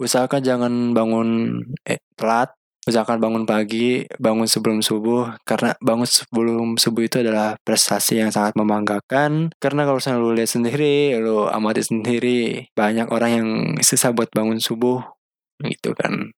usahakan 0.00 0.40
jangan 0.40 0.72
bangun 0.96 1.60
eh, 1.84 2.00
telat. 2.16 2.56
Usahakan 2.84 3.16
bangun 3.16 3.44
pagi, 3.48 4.04
bangun 4.20 4.44
sebelum 4.44 4.84
subuh. 4.84 5.40
Karena 5.48 5.72
bangun 5.80 6.04
sebelum 6.04 6.76
subuh 6.76 7.04
itu 7.04 7.24
adalah 7.24 7.56
prestasi 7.64 8.20
yang 8.20 8.28
sangat 8.28 8.52
membanggakan. 8.60 9.56
Karena 9.56 9.88
kalau 9.88 10.00
misalnya 10.00 10.20
lu 10.20 10.36
lihat 10.36 10.52
sendiri, 10.52 11.16
lu 11.16 11.48
amati 11.48 11.80
sendiri, 11.80 12.68
banyak 12.76 13.08
orang 13.08 13.30
yang 13.32 13.48
susah 13.80 14.12
buat 14.12 14.28
bangun 14.36 14.60
subuh 14.60 15.13
gitu 15.62 15.94
kan. 15.94 16.32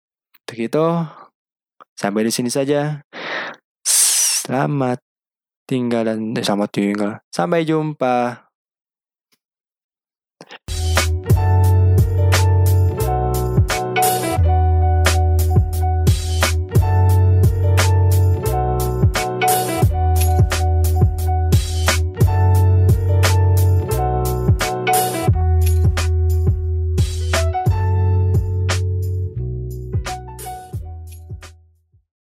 Begitu 0.46 0.84
sampai 1.96 2.28
di 2.28 2.32
sini 2.32 2.50
saja. 2.52 3.00
Selamat 3.82 5.02
tinggal 5.66 6.06
dan 6.06 6.36
eh, 6.38 6.44
selamat 6.44 6.70
tinggal. 6.70 7.12
Sampai 7.34 7.66
jumpa 7.66 8.45